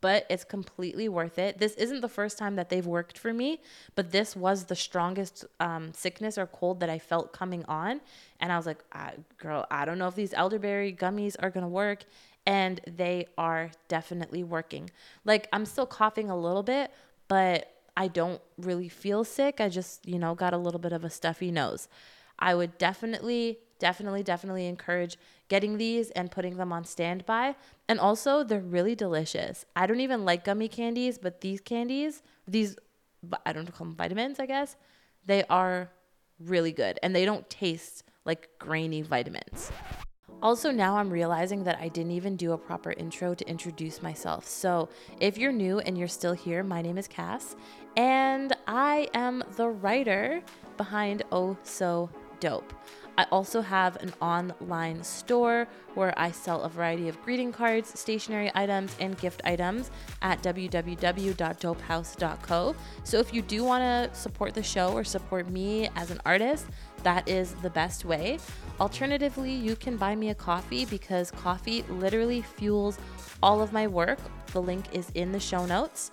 but 0.01 0.27
it's 0.29 0.45
completely 0.45 1.09
worth 1.09 1.39
it. 1.39 1.59
This 1.59 1.75
isn't 1.75 2.01
the 2.01 2.09
first 2.09 2.39
time 2.39 2.57
that 2.57 2.69
they've 2.69 2.87
worked 2.87 3.19
for 3.19 3.33
me, 3.33 3.61
but 3.95 4.13
this 4.13 4.37
was 4.37 4.65
the 4.65 4.77
strongest 4.77 5.45
um, 5.61 5.93
sickness 5.95 6.39
or 6.39 6.47
cold 6.47 6.81
that 6.81 6.91
I 6.91 6.99
felt 6.99 7.33
coming 7.33 7.65
on. 7.67 8.01
And 8.41 8.53
I 8.53 8.57
was 8.57 8.67
like, 8.67 8.85
I, 8.93 9.15
girl, 9.39 9.67
I 9.71 9.85
don't 9.85 9.99
know 9.99 10.09
if 10.09 10.15
these 10.15 10.35
elderberry 10.35 10.93
gummies 10.93 11.37
are 11.39 11.51
going 11.51 11.65
to 11.65 11.69
work. 11.69 12.05
And 12.49 12.81
they 12.87 13.27
are 13.37 13.73
definitely 13.89 14.45
working. 14.45 14.91
Like, 15.25 15.49
I'm 15.53 15.67
still 15.67 15.87
coughing 15.87 16.31
a 16.31 16.39
little 16.39 16.63
bit, 16.63 16.93
but 17.27 17.73
I 17.97 18.07
don't 18.07 18.41
really 18.57 18.89
feel 18.89 19.25
sick. 19.25 19.61
I 19.61 19.69
just, 19.69 20.07
you 20.07 20.19
know, 20.19 20.37
got 20.37 20.53
a 20.53 20.59
little 20.59 20.79
bit 20.79 20.93
of 20.93 21.03
a 21.03 21.11
stuffy 21.11 21.51
nose. 21.51 21.89
I 22.39 22.55
would 22.55 22.79
definitely, 22.79 23.59
definitely, 23.79 24.23
definitely 24.23 24.67
encourage 24.67 25.19
getting 25.49 25.79
these 25.79 26.11
and 26.11 26.31
putting 26.31 26.57
them 26.57 26.73
on 26.73 26.85
standby. 26.85 27.57
And 27.89 28.01
also, 28.01 28.43
they're 28.43 28.61
really 28.61 28.95
delicious. 28.95 29.65
I 29.75 29.87
don't 29.87 30.01
even 30.01 30.25
like 30.25 30.45
gummy 30.45 30.69
candies, 30.69 31.19
but 31.19 31.41
these 31.41 31.61
candies, 31.61 32.23
these, 32.47 32.77
I 33.45 33.53
don't 33.53 33.73
call 33.73 33.87
them 33.87 33.97
vitamins, 33.97 34.41
I 34.41 34.47
guess, 34.47 34.77
they 35.25 35.45
are 35.45 35.91
really 36.39 36.73
good 36.73 36.99
and 37.03 37.15
they 37.15 37.25
don't 37.25 37.49
taste 37.49 38.05
like 38.25 38.49
grainy 38.59 39.03
vitamins. 39.03 39.71
Also, 40.43 40.71
now 40.71 40.99
I'm 40.99 41.11
realizing 41.11 41.65
that 41.65 41.79
I 41.81 41.89
didn't 41.89 42.13
even 42.13 42.37
do 42.37 42.53
a 42.53 42.59
proper 42.59 42.93
intro 42.93 43.35
to 43.35 43.49
introduce 43.49 44.03
myself. 44.03 44.47
So, 44.47 44.91
if 45.19 45.39
you're 45.39 45.53
new 45.53 45.79
and 45.79 45.97
you're 45.97 46.09
still 46.09 46.35
here, 46.35 46.63
my 46.63 46.83
name 46.83 46.99
is 46.99 47.09
Cass, 47.09 47.57
and 47.97 48.55
I 48.67 49.09
am 49.15 49.43
the 49.57 49.69
writer 49.69 50.43
behind 50.77 51.23
Oh 51.33 51.57
So 51.63 52.11
Dope. 52.39 52.73
I 53.19 53.25
also 53.33 53.63
have 53.63 53.97
an 53.97 54.13
online 54.21 55.03
store 55.03 55.67
where 55.95 56.13
I 56.19 56.31
sell 56.31 56.61
a 56.63 56.69
variety 56.69 57.09
of 57.09 57.19
greeting 57.23 57.51
cards, 57.51 57.99
stationery 57.99 58.53
items, 58.55 58.95
and 59.01 59.19
gift 59.19 59.41
items 59.45 59.91
at 60.21 60.43
www.dopehaus.co. 60.43 62.77
So 63.05 63.19
if 63.19 63.33
you 63.33 63.41
do 63.41 63.65
want 63.65 63.83
to 63.83 64.11
support 64.19 64.53
the 64.53 64.63
show 64.63 64.93
or 64.93 65.05
support 65.05 65.49
me 65.49 65.89
as 65.97 66.11
an 66.11 66.21
artist, 66.27 66.67
that 67.03 67.27
is 67.29 67.55
the 67.63 67.71
best 67.71 68.05
way. 68.05 68.39
Alternatively, 68.81 69.53
you 69.53 69.77
can 69.77 69.97
buy 69.97 70.15
me 70.15 70.29
a 70.31 70.35
coffee 70.35 70.85
because 70.85 71.31
coffee 71.31 71.85
literally 71.89 72.43
fuels 72.43 72.99
all 73.43 73.63
of 73.63 73.73
my 73.73 73.87
work. 73.87 74.19
The 74.53 74.61
link 74.61 74.85
is 74.93 75.11
in 75.15 75.33
the 75.33 75.41
show 75.41 75.65
notes. 75.65 76.11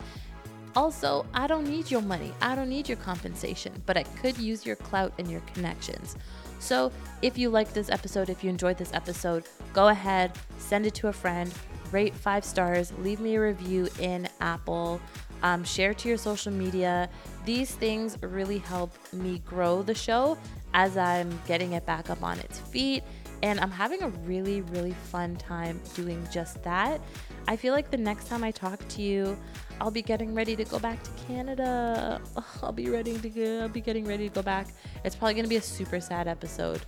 Also, 0.76 1.26
I 1.34 1.48
don't 1.48 1.70
need 1.70 1.92
your 1.92 2.02
money. 2.02 2.34
I 2.42 2.56
don't 2.56 2.70
need 2.70 2.88
your 2.88 2.98
compensation, 2.98 3.74
but 3.86 3.96
I 3.96 4.04
could 4.04 4.38
use 4.38 4.66
your 4.66 4.76
clout 4.76 5.13
and 5.20 5.30
your 5.30 5.42
connections. 5.42 6.16
So, 6.63 6.93
if 7.21 7.38
you 7.38 7.49
like 7.49 7.73
this 7.73 7.89
episode, 7.89 8.30
if 8.30 8.41
you 8.41 8.49
enjoyed 8.49 8.78
this 8.78 8.93
episode, 8.93 9.43
go 9.73 9.89
ahead, 9.89 10.32
send 10.60 10.86
it 10.86 10.93
to 10.95 11.10
a 11.10 11.13
friend, 11.13 11.54
rate 11.91 12.15
five 12.15 12.45
stars, 12.45 12.93
leave 12.99 13.19
me 13.19 13.36
a 13.36 13.41
review 13.41 13.89
in 13.99 14.30
Apple, 14.39 15.02
um, 15.41 15.65
share 15.65 15.93
to 15.93 16.08
your 16.08 16.17
social 16.17 16.54
media. 16.54 17.10
These 17.43 17.76
things 17.76 18.17
really 18.21 18.60
help 18.60 18.93
me 19.12 19.39
grow 19.39 19.82
the 19.82 19.93
show 19.93 20.38
as 20.73 20.95
I'm 20.95 21.38
getting 21.45 21.73
it 21.73 21.86
back 21.86 22.10
up 22.10 22.23
on 22.23 22.39
its 22.39 22.60
feet. 22.60 23.04
And 23.41 23.60
I'm 23.60 23.71
having 23.71 24.02
a 24.02 24.08
really, 24.08 24.62
really 24.62 24.95
fun 25.12 25.36
time 25.36 25.82
doing 25.95 26.26
just 26.32 26.63
that. 26.63 27.02
I 27.48 27.56
feel 27.56 27.74
like 27.74 27.92
the 27.92 27.98
next 27.98 28.28
time 28.28 28.44
I 28.44 28.52
talk 28.52 28.88
to 28.90 29.02
you, 29.02 29.38
I'll 29.82 29.92
be 29.92 30.02
getting 30.02 30.34
ready 30.34 30.56
to 30.56 30.64
go 30.64 30.80
back 30.80 31.04
to 31.04 31.10
Canada. 31.28 32.22
I'll 32.62 32.72
be 32.72 32.90
ready 32.90 33.18
to 33.18 33.30
go. 33.30 33.62
I'll 33.62 33.70
be 33.70 33.82
getting 33.82 34.06
ready 34.06 34.30
to 34.30 34.34
go 34.36 34.42
back. 34.42 34.68
It's 35.04 35.16
probably 35.16 35.34
gonna 35.34 35.48
be 35.48 35.58
a 35.58 35.62
super 35.62 36.00
sad 36.00 36.28
episode. 36.28 36.82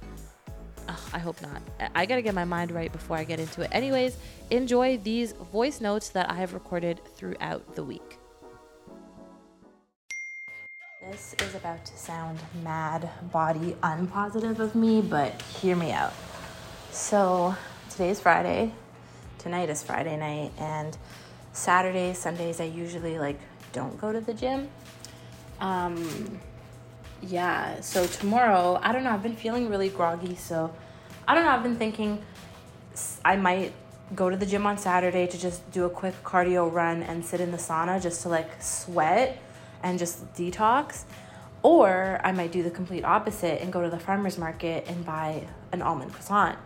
I 1.14 1.20
hope 1.20 1.42
not. 1.42 1.62
I 1.96 2.06
gotta 2.06 2.22
get 2.22 2.34
my 2.34 2.46
mind 2.46 2.72
right 2.72 2.92
before 2.92 3.18
I 3.18 3.24
get 3.24 3.40
into 3.40 3.62
it. 3.62 3.70
Anyways, 3.72 4.18
enjoy 4.50 4.98
these 4.98 5.34
voice 5.34 5.82
notes 5.82 6.10
that 6.10 6.30
I 6.30 6.36
have 6.36 6.54
recorded 6.54 7.02
throughout 7.16 7.76
the 7.76 7.84
week. 7.84 8.18
This 11.10 11.36
is 11.40 11.56
about 11.56 11.86
to 11.86 11.98
sound 11.98 12.40
mad 12.64 13.10
body 13.32 13.76
unpositive 13.84 14.60
of 14.60 14.74
me, 14.74 15.02
but 15.02 15.40
hear 15.42 15.76
me 15.76 15.92
out. 15.92 16.14
So, 16.92 17.56
today 17.90 18.10
is 18.10 18.20
Friday. 18.20 18.72
Tonight 19.46 19.70
is 19.70 19.84
Friday 19.84 20.18
night, 20.18 20.54
and 20.58 20.98
Saturdays, 21.54 22.18
Sundays, 22.18 22.60
I 22.60 22.64
usually 22.64 23.20
like 23.20 23.40
don't 23.74 23.96
go 24.02 24.12
to 24.12 24.20
the 24.20 24.34
gym. 24.34 24.70
Um, 25.60 26.40
yeah, 27.22 27.80
so 27.82 28.08
tomorrow, 28.08 28.80
I 28.82 28.92
don't 28.92 29.04
know, 29.04 29.12
I've 29.12 29.22
been 29.22 29.36
feeling 29.36 29.70
really 29.70 29.90
groggy, 29.90 30.34
so 30.34 30.74
I 31.28 31.36
don't 31.36 31.44
know, 31.44 31.52
I've 31.52 31.62
been 31.62 31.76
thinking 31.76 32.24
I 33.24 33.36
might 33.36 33.72
go 34.16 34.32
to 34.32 34.36
the 34.36 34.48
gym 34.48 34.66
on 34.66 34.80
Saturday 34.80 35.28
to 35.28 35.38
just 35.38 35.72
do 35.72 35.86
a 35.86 35.92
quick 35.92 36.16
cardio 36.24 36.74
run 36.74 37.04
and 37.04 37.24
sit 37.24 37.40
in 37.40 37.52
the 37.52 37.60
sauna 37.60 38.02
just 38.02 38.24
to 38.24 38.30
like 38.30 38.50
sweat 38.64 39.38
and 39.84 40.00
just 40.00 40.34
detox. 40.34 41.04
Or 41.62 42.20
I 42.24 42.32
might 42.32 42.52
do 42.52 42.64
the 42.64 42.72
complete 42.72 43.06
opposite 43.06 43.62
and 43.62 43.72
go 43.72 43.84
to 43.84 43.92
the 43.92 44.00
farmer's 44.00 44.40
market 44.40 44.86
and 44.88 45.06
buy 45.06 45.46
an 45.72 45.84
almond 45.84 46.14
croissant. 46.14 46.58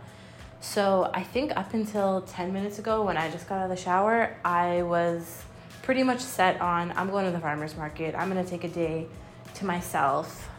So 0.60 1.10
I 1.14 1.22
think 1.22 1.56
up 1.56 1.72
until 1.72 2.20
10 2.22 2.52
minutes 2.52 2.78
ago, 2.78 3.02
when 3.02 3.16
I 3.16 3.30
just 3.30 3.48
got 3.48 3.58
out 3.58 3.64
of 3.64 3.70
the 3.70 3.82
shower, 3.82 4.36
I 4.44 4.82
was 4.82 5.42
pretty 5.82 6.02
much 6.02 6.20
set 6.20 6.60
on 6.60 6.92
I'm 6.96 7.10
going 7.10 7.24
to 7.24 7.30
the 7.30 7.40
farmer's 7.40 7.76
market. 7.76 8.14
I'm 8.14 8.30
going 8.30 8.44
to 8.44 8.48
take 8.48 8.64
a 8.64 8.68
day 8.68 9.06
to 9.54 9.64
myself. 9.64 10.50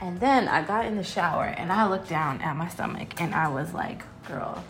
And 0.00 0.18
then 0.18 0.48
I 0.48 0.62
got 0.62 0.86
in 0.86 0.96
the 0.96 1.04
shower 1.04 1.44
and 1.44 1.70
I 1.70 1.86
looked 1.88 2.08
down 2.08 2.40
at 2.40 2.56
my 2.56 2.68
stomach 2.68 3.20
and 3.20 3.34
I 3.34 3.48
was 3.48 3.74
like, 3.74 4.02
girl, 4.26 4.64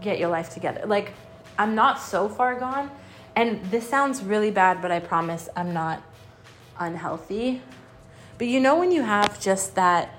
get 0.00 0.18
your 0.18 0.30
life 0.30 0.50
together. 0.50 0.86
Like, 0.86 1.12
I'm 1.58 1.74
not 1.74 2.00
so 2.00 2.28
far 2.28 2.58
gone. 2.58 2.90
And 3.36 3.64
this 3.66 3.88
sounds 3.88 4.22
really 4.22 4.50
bad, 4.50 4.80
but 4.80 4.90
I 4.90 5.00
promise 5.00 5.48
I'm 5.56 5.74
not 5.74 6.02
unhealthy. 6.78 7.62
But 8.38 8.46
you 8.46 8.60
know, 8.60 8.78
when 8.78 8.90
you 8.92 9.02
have 9.02 9.40
just 9.40 9.74
that 9.74 10.18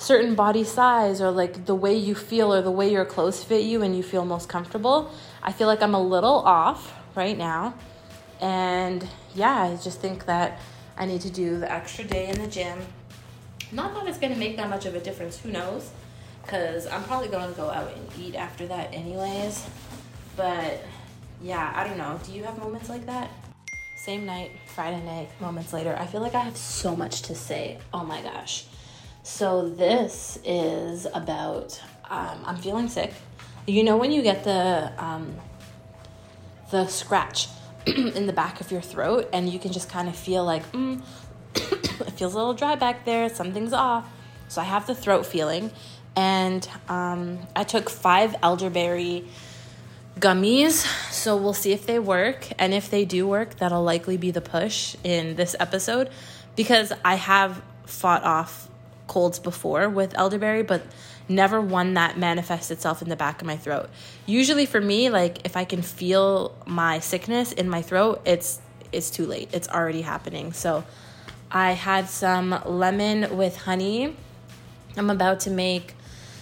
certain 0.00 0.34
body 0.34 0.64
size 0.64 1.20
or 1.20 1.30
like 1.30 1.66
the 1.66 1.74
way 1.74 1.94
you 1.94 2.14
feel 2.14 2.52
or 2.54 2.62
the 2.62 2.70
way 2.70 2.90
your 2.90 3.04
clothes 3.04 3.44
fit 3.44 3.62
you 3.62 3.82
and 3.82 3.94
you 3.94 4.02
feel 4.02 4.24
most 4.24 4.48
comfortable, 4.48 5.12
I 5.42 5.52
feel 5.52 5.66
like 5.66 5.82
I'm 5.82 5.94
a 5.94 6.02
little 6.02 6.36
off 6.36 6.94
right 7.14 7.36
now. 7.36 7.74
And 8.40 9.06
yeah, 9.34 9.62
I 9.62 9.76
just 9.76 10.00
think 10.00 10.24
that 10.24 10.58
I 10.96 11.04
need 11.04 11.20
to 11.20 11.30
do 11.30 11.58
the 11.58 11.70
extra 11.70 12.04
day 12.04 12.30
in 12.30 12.40
the 12.40 12.46
gym. 12.46 12.78
Not 13.72 13.94
that 13.94 14.06
it's 14.06 14.16
gonna 14.16 14.36
make 14.36 14.56
that 14.56 14.70
much 14.70 14.86
of 14.86 14.94
a 14.94 15.00
difference, 15.00 15.38
who 15.38 15.50
knows? 15.50 15.90
Because 16.42 16.86
I'm 16.86 17.04
probably 17.04 17.28
gonna 17.28 17.52
go 17.52 17.68
out 17.68 17.92
and 17.94 18.08
eat 18.18 18.34
after 18.34 18.66
that, 18.68 18.94
anyways. 18.94 19.66
But 20.34 20.82
yeah, 21.42 21.74
I 21.76 21.86
don't 21.86 21.98
know. 21.98 22.18
Do 22.24 22.32
you 22.32 22.42
have 22.44 22.56
moments 22.58 22.88
like 22.88 23.04
that? 23.04 23.30
Same 23.98 24.24
night, 24.24 24.52
Friday 24.74 25.04
night, 25.04 25.28
moments 25.42 25.74
later. 25.74 25.94
I 25.98 26.06
feel 26.06 26.22
like 26.22 26.34
I 26.34 26.40
have 26.40 26.56
so 26.56 26.96
much 26.96 27.20
to 27.22 27.34
say. 27.34 27.78
Oh 27.92 28.02
my 28.02 28.22
gosh. 28.22 28.64
So, 29.32 29.70
this 29.70 30.38
is 30.44 31.06
about 31.14 31.80
um, 32.10 32.42
I'm 32.44 32.56
feeling 32.56 32.88
sick. 32.88 33.14
You 33.66 33.84
know, 33.84 33.96
when 33.96 34.10
you 34.10 34.22
get 34.22 34.42
the, 34.42 34.92
um, 34.98 35.36
the 36.72 36.88
scratch 36.88 37.46
in 37.86 38.26
the 38.26 38.32
back 38.34 38.60
of 38.60 38.72
your 38.72 38.82
throat, 38.82 39.30
and 39.32 39.48
you 39.48 39.58
can 39.58 39.72
just 39.72 39.88
kind 39.88 40.08
of 40.08 40.16
feel 40.16 40.44
like, 40.44 40.70
mm, 40.72 41.00
it 41.54 42.10
feels 42.10 42.34
a 42.34 42.36
little 42.36 42.54
dry 42.54 42.74
back 42.74 43.04
there, 43.06 43.28
something's 43.30 43.72
off. 43.72 44.06
So, 44.48 44.60
I 44.60 44.64
have 44.64 44.88
the 44.88 44.96
throat 44.96 45.24
feeling, 45.24 45.70
and 46.16 46.68
um, 46.88 47.38
I 47.54 47.62
took 47.62 47.88
five 47.88 48.34
elderberry 48.42 49.24
gummies. 50.18 50.84
So 51.12 51.36
we'll 51.36 51.54
see 51.54 51.72
if 51.72 51.86
they 51.86 52.00
work. 52.00 52.48
And 52.58 52.74
if 52.74 52.90
they 52.90 53.04
do 53.04 53.28
work, 53.28 53.56
that'll 53.58 53.84
likely 53.84 54.16
be 54.16 54.32
the 54.32 54.42
push 54.42 54.96
in 55.04 55.36
this 55.36 55.54
episode 55.58 56.10
because 56.56 56.92
I 57.04 57.14
have 57.14 57.62
fought 57.86 58.24
off 58.24 58.69
colds 59.10 59.40
before 59.40 59.88
with 59.88 60.16
elderberry, 60.16 60.62
but 60.62 60.82
never 61.28 61.60
one 61.60 61.94
that 61.94 62.16
manifests 62.16 62.70
itself 62.70 63.02
in 63.02 63.08
the 63.08 63.16
back 63.16 63.40
of 63.40 63.46
my 63.46 63.56
throat. 63.56 63.90
Usually 64.24 64.66
for 64.66 64.80
me, 64.80 65.10
like 65.10 65.44
if 65.44 65.56
I 65.56 65.64
can 65.64 65.82
feel 65.82 66.54
my 66.64 67.00
sickness 67.00 67.52
in 67.52 67.68
my 67.68 67.82
throat, 67.82 68.22
it's 68.24 68.60
it's 68.92 69.10
too 69.10 69.26
late. 69.26 69.48
It's 69.52 69.68
already 69.68 70.02
happening. 70.02 70.52
So 70.52 70.84
I 71.50 71.72
had 71.72 72.08
some 72.08 72.48
lemon 72.64 73.36
with 73.36 73.56
honey. 73.56 74.14
I'm 74.96 75.10
about 75.10 75.40
to 75.40 75.50
make 75.50 75.94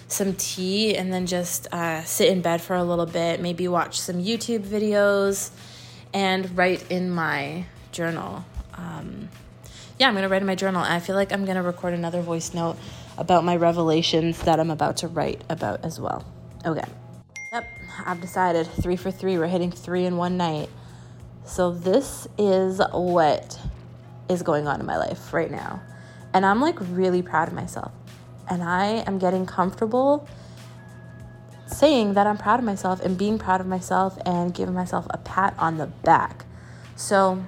some 0.08 0.34
tea 0.34 0.94
and 0.94 1.10
then 1.12 1.26
just 1.26 1.72
uh, 1.72 2.02
sit 2.04 2.28
in 2.28 2.42
bed 2.42 2.60
for 2.60 2.76
a 2.76 2.84
little 2.84 3.06
bit, 3.06 3.40
maybe 3.40 3.66
watch 3.66 3.98
some 3.98 4.16
YouTube 4.16 4.64
videos 4.76 5.50
and 6.12 6.56
write 6.56 6.90
in 6.90 7.10
my 7.10 7.64
journal. 7.92 8.44
Um, 8.74 9.28
yeah, 9.98 10.08
I'm 10.08 10.14
gonna 10.14 10.28
write 10.28 10.42
in 10.42 10.46
my 10.46 10.54
journal. 10.54 10.82
I 10.82 11.00
feel 11.00 11.16
like 11.16 11.32
I'm 11.32 11.44
gonna 11.44 11.62
record 11.62 11.94
another 11.94 12.20
voice 12.20 12.54
note 12.54 12.76
about 13.16 13.44
my 13.44 13.56
revelations 13.56 14.40
that 14.42 14.60
I'm 14.60 14.70
about 14.70 14.98
to 14.98 15.08
write 15.08 15.42
about 15.48 15.84
as 15.84 16.00
well. 16.00 16.24
Okay. 16.64 16.84
Yep, 17.52 17.66
I've 18.06 18.20
decided 18.20 18.66
three 18.66 18.96
for 18.96 19.10
three. 19.10 19.38
We're 19.38 19.46
hitting 19.46 19.72
three 19.72 20.04
in 20.04 20.16
one 20.16 20.36
night. 20.36 20.68
So, 21.44 21.72
this 21.72 22.28
is 22.36 22.80
what 22.92 23.58
is 24.28 24.42
going 24.42 24.68
on 24.68 24.80
in 24.80 24.86
my 24.86 24.98
life 24.98 25.32
right 25.32 25.50
now. 25.50 25.80
And 26.34 26.44
I'm 26.44 26.60
like 26.60 26.76
really 26.80 27.22
proud 27.22 27.48
of 27.48 27.54
myself 27.54 27.90
and 28.50 28.62
I 28.62 29.04
am 29.06 29.18
getting 29.18 29.46
comfortable 29.46 30.26
saying 31.66 32.14
that 32.14 32.26
I'm 32.26 32.38
proud 32.38 32.60
of 32.60 32.64
myself 32.64 33.00
and 33.00 33.16
being 33.18 33.38
proud 33.38 33.60
of 33.60 33.66
myself 33.66 34.18
and 34.24 34.54
giving 34.54 34.74
myself 34.74 35.06
a 35.10 35.18
pat 35.18 35.54
on 35.58 35.76
the 35.76 35.86
back. 35.86 36.46
So 36.96 37.44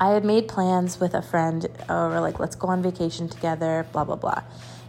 I 0.00 0.12
had 0.12 0.24
made 0.24 0.48
plans 0.48 0.98
with 0.98 1.12
a 1.12 1.20
friend 1.20 1.66
uh, 1.88 2.06
over 2.06 2.20
like 2.20 2.40
let's 2.40 2.56
go 2.56 2.68
on 2.68 2.82
vacation 2.82 3.28
together, 3.28 3.86
blah 3.92 4.04
blah 4.04 4.16
blah. 4.16 4.42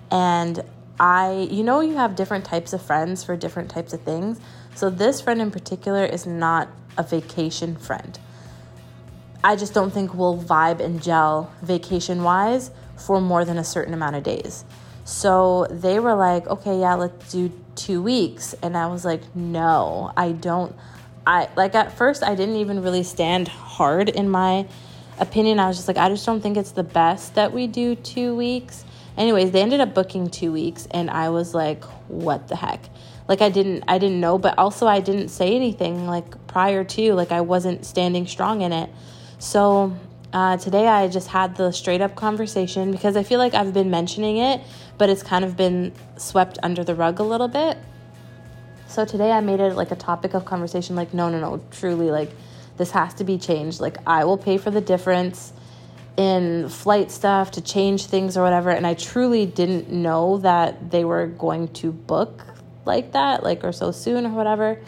And 0.09 0.63
I 0.99 1.49
you 1.51 1.63
know 1.63 1.81
you 1.81 1.97
have 1.97 2.15
different 2.15 2.45
types 2.45 2.71
of 2.71 2.81
friends 2.81 3.23
for 3.23 3.35
different 3.35 3.69
types 3.69 3.91
of 3.91 4.01
things. 4.01 4.39
So 4.73 4.89
this 4.89 5.19
friend 5.19 5.41
in 5.41 5.51
particular 5.51 6.05
is 6.05 6.25
not 6.25 6.69
a 6.97 7.03
vacation 7.03 7.75
friend. 7.75 8.17
I 9.43 9.57
just 9.57 9.73
don't 9.73 9.91
think 9.91 10.13
we'll 10.13 10.41
vibe 10.41 10.79
and 10.79 11.03
gel 11.03 11.51
vacation 11.61 12.23
wise 12.23 12.71
for 12.95 13.19
more 13.19 13.43
than 13.43 13.57
a 13.57 13.63
certain 13.63 13.93
amount 13.93 14.15
of 14.15 14.23
days. 14.23 14.63
So 15.03 15.67
they 15.69 15.99
were 15.99 16.13
like, 16.13 16.47
okay, 16.47 16.79
yeah, 16.79 16.93
let's 16.93 17.31
do 17.31 17.51
two 17.75 18.01
weeks. 18.01 18.53
And 18.61 18.77
I 18.77 18.87
was 18.87 19.03
like, 19.03 19.35
no, 19.35 20.13
I 20.15 20.31
don't. 20.31 20.73
I 21.25 21.49
like 21.55 21.75
at 21.75 21.97
first, 21.97 22.23
I 22.23 22.35
didn't 22.35 22.55
even 22.55 22.81
really 22.81 23.03
stand 23.03 23.47
hard 23.47 24.09
in 24.09 24.29
my 24.29 24.67
opinion. 25.21 25.59
I 25.59 25.67
was 25.67 25.77
just 25.77 25.87
like, 25.87 25.97
I 25.97 26.09
just 26.09 26.25
don't 26.25 26.41
think 26.41 26.57
it's 26.57 26.71
the 26.71 26.83
best 26.83 27.35
that 27.35 27.53
we 27.53 27.67
do 27.67 27.95
two 27.95 28.35
weeks. 28.35 28.83
Anyways, 29.17 29.51
they 29.51 29.61
ended 29.61 29.79
up 29.79 29.93
booking 29.93 30.29
two 30.29 30.51
weeks, 30.51 30.87
and 30.91 31.09
I 31.09 31.29
was 31.29 31.53
like, 31.53 31.83
what 32.07 32.47
the 32.47 32.55
heck? 32.55 32.81
Like 33.27 33.41
I 33.41 33.49
didn't 33.49 33.83
I 33.87 33.97
didn't 33.97 34.19
know, 34.19 34.37
but 34.37 34.57
also 34.57 34.87
I 34.87 34.99
didn't 34.99 35.29
say 35.29 35.55
anything 35.55 36.05
like 36.05 36.47
prior 36.47 36.83
to, 36.83 37.13
like 37.13 37.31
I 37.31 37.41
wasn't 37.41 37.85
standing 37.85 38.27
strong 38.27 38.61
in 38.61 38.73
it. 38.73 38.89
So 39.39 39.95
uh, 40.33 40.57
today 40.57 40.87
I 40.87 41.07
just 41.07 41.27
had 41.27 41.55
the 41.55 41.71
straight 41.71 42.01
up 42.01 42.15
conversation 42.15 42.91
because 42.91 43.15
I 43.15 43.23
feel 43.23 43.39
like 43.39 43.53
I've 43.53 43.73
been 43.73 43.89
mentioning 43.89 44.37
it, 44.37 44.61
but 44.97 45.09
it's 45.09 45.23
kind 45.23 45.45
of 45.45 45.55
been 45.55 45.93
swept 46.17 46.57
under 46.63 46.83
the 46.83 46.95
rug 46.95 47.19
a 47.19 47.23
little 47.23 47.47
bit. 47.47 47.77
So 48.87 49.05
today 49.05 49.31
I 49.31 49.39
made 49.39 49.61
it 49.61 49.75
like 49.75 49.91
a 49.91 49.95
topic 49.95 50.33
of 50.33 50.43
conversation 50.43 50.95
like, 50.97 51.13
no, 51.13 51.29
no, 51.29 51.39
no, 51.39 51.63
truly, 51.71 52.11
like, 52.11 52.31
this 52.81 52.89
has 52.89 53.13
to 53.13 53.23
be 53.23 53.37
changed. 53.37 53.79
Like, 53.79 53.97
I 54.07 54.25
will 54.25 54.39
pay 54.39 54.57
for 54.57 54.71
the 54.71 54.81
difference 54.81 55.53
in 56.17 56.67
flight 56.67 57.11
stuff 57.11 57.51
to 57.51 57.61
change 57.61 58.07
things 58.07 58.35
or 58.35 58.41
whatever. 58.41 58.71
And 58.71 58.87
I 58.87 58.95
truly 58.95 59.45
didn't 59.45 59.91
know 59.91 60.39
that 60.39 60.89
they 60.89 61.05
were 61.05 61.27
going 61.27 61.67
to 61.75 61.91
book 61.91 62.43
like 62.83 63.11
that, 63.11 63.43
like, 63.43 63.63
or 63.63 63.71
so 63.71 63.91
soon 63.91 64.25
or 64.25 64.31
whatever. 64.31 64.79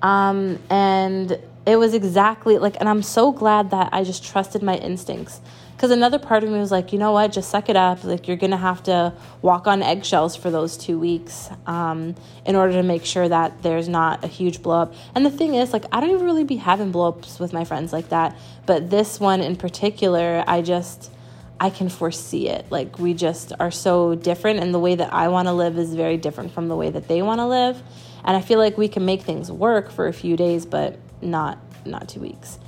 Um, 0.00 0.60
and 0.70 1.36
it 1.66 1.74
was 1.74 1.92
exactly 1.92 2.56
like, 2.58 2.76
and 2.78 2.88
I'm 2.88 3.02
so 3.02 3.32
glad 3.32 3.72
that 3.72 3.88
I 3.92 4.04
just 4.04 4.24
trusted 4.24 4.62
my 4.62 4.76
instincts. 4.76 5.40
Because 5.78 5.92
another 5.92 6.18
part 6.18 6.42
of 6.42 6.50
me 6.50 6.58
was 6.58 6.72
like, 6.72 6.92
you 6.92 6.98
know 6.98 7.12
what, 7.12 7.30
just 7.30 7.50
suck 7.50 7.68
it 7.68 7.76
up. 7.76 8.02
Like, 8.02 8.26
you're 8.26 8.36
going 8.36 8.50
to 8.50 8.56
have 8.56 8.82
to 8.82 9.12
walk 9.42 9.68
on 9.68 9.80
eggshells 9.80 10.34
for 10.34 10.50
those 10.50 10.76
two 10.76 10.98
weeks 10.98 11.50
um, 11.68 12.16
in 12.44 12.56
order 12.56 12.72
to 12.72 12.82
make 12.82 13.04
sure 13.04 13.28
that 13.28 13.62
there's 13.62 13.88
not 13.88 14.24
a 14.24 14.26
huge 14.26 14.60
blow 14.60 14.82
up. 14.82 14.94
And 15.14 15.24
the 15.24 15.30
thing 15.30 15.54
is, 15.54 15.72
like, 15.72 15.84
I 15.92 16.00
don't 16.00 16.10
even 16.10 16.24
really 16.24 16.42
be 16.42 16.56
having 16.56 16.90
blow 16.90 17.10
ups 17.10 17.38
with 17.38 17.52
my 17.52 17.62
friends 17.64 17.92
like 17.92 18.08
that. 18.08 18.36
But 18.66 18.90
this 18.90 19.20
one 19.20 19.40
in 19.40 19.54
particular, 19.54 20.42
I 20.48 20.62
just. 20.62 21.12
I 21.60 21.70
can 21.70 21.88
foresee 21.88 22.48
it. 22.48 22.66
Like, 22.70 23.00
we 23.00 23.14
just 23.14 23.52
are 23.58 23.72
so 23.72 24.14
different, 24.14 24.60
and 24.60 24.72
the 24.72 24.78
way 24.78 24.94
that 24.94 25.12
I 25.12 25.26
want 25.26 25.48
to 25.48 25.52
live 25.52 25.76
is 25.76 25.92
very 25.92 26.16
different 26.16 26.52
from 26.52 26.68
the 26.68 26.76
way 26.76 26.88
that 26.88 27.08
they 27.08 27.20
want 27.20 27.40
to 27.40 27.46
live. 27.46 27.82
And 28.24 28.36
I 28.36 28.40
feel 28.40 28.60
like 28.60 28.78
we 28.78 28.86
can 28.86 29.04
make 29.04 29.22
things 29.22 29.50
work 29.50 29.90
for 29.90 30.06
a 30.06 30.12
few 30.12 30.36
days, 30.36 30.66
but 30.66 31.00
not 31.20 31.58
not 31.84 32.08
two 32.08 32.20
weeks. 32.20 32.60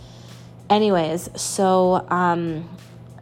Anyways, 0.68 1.30
so 1.40 2.04
um, 2.10 2.68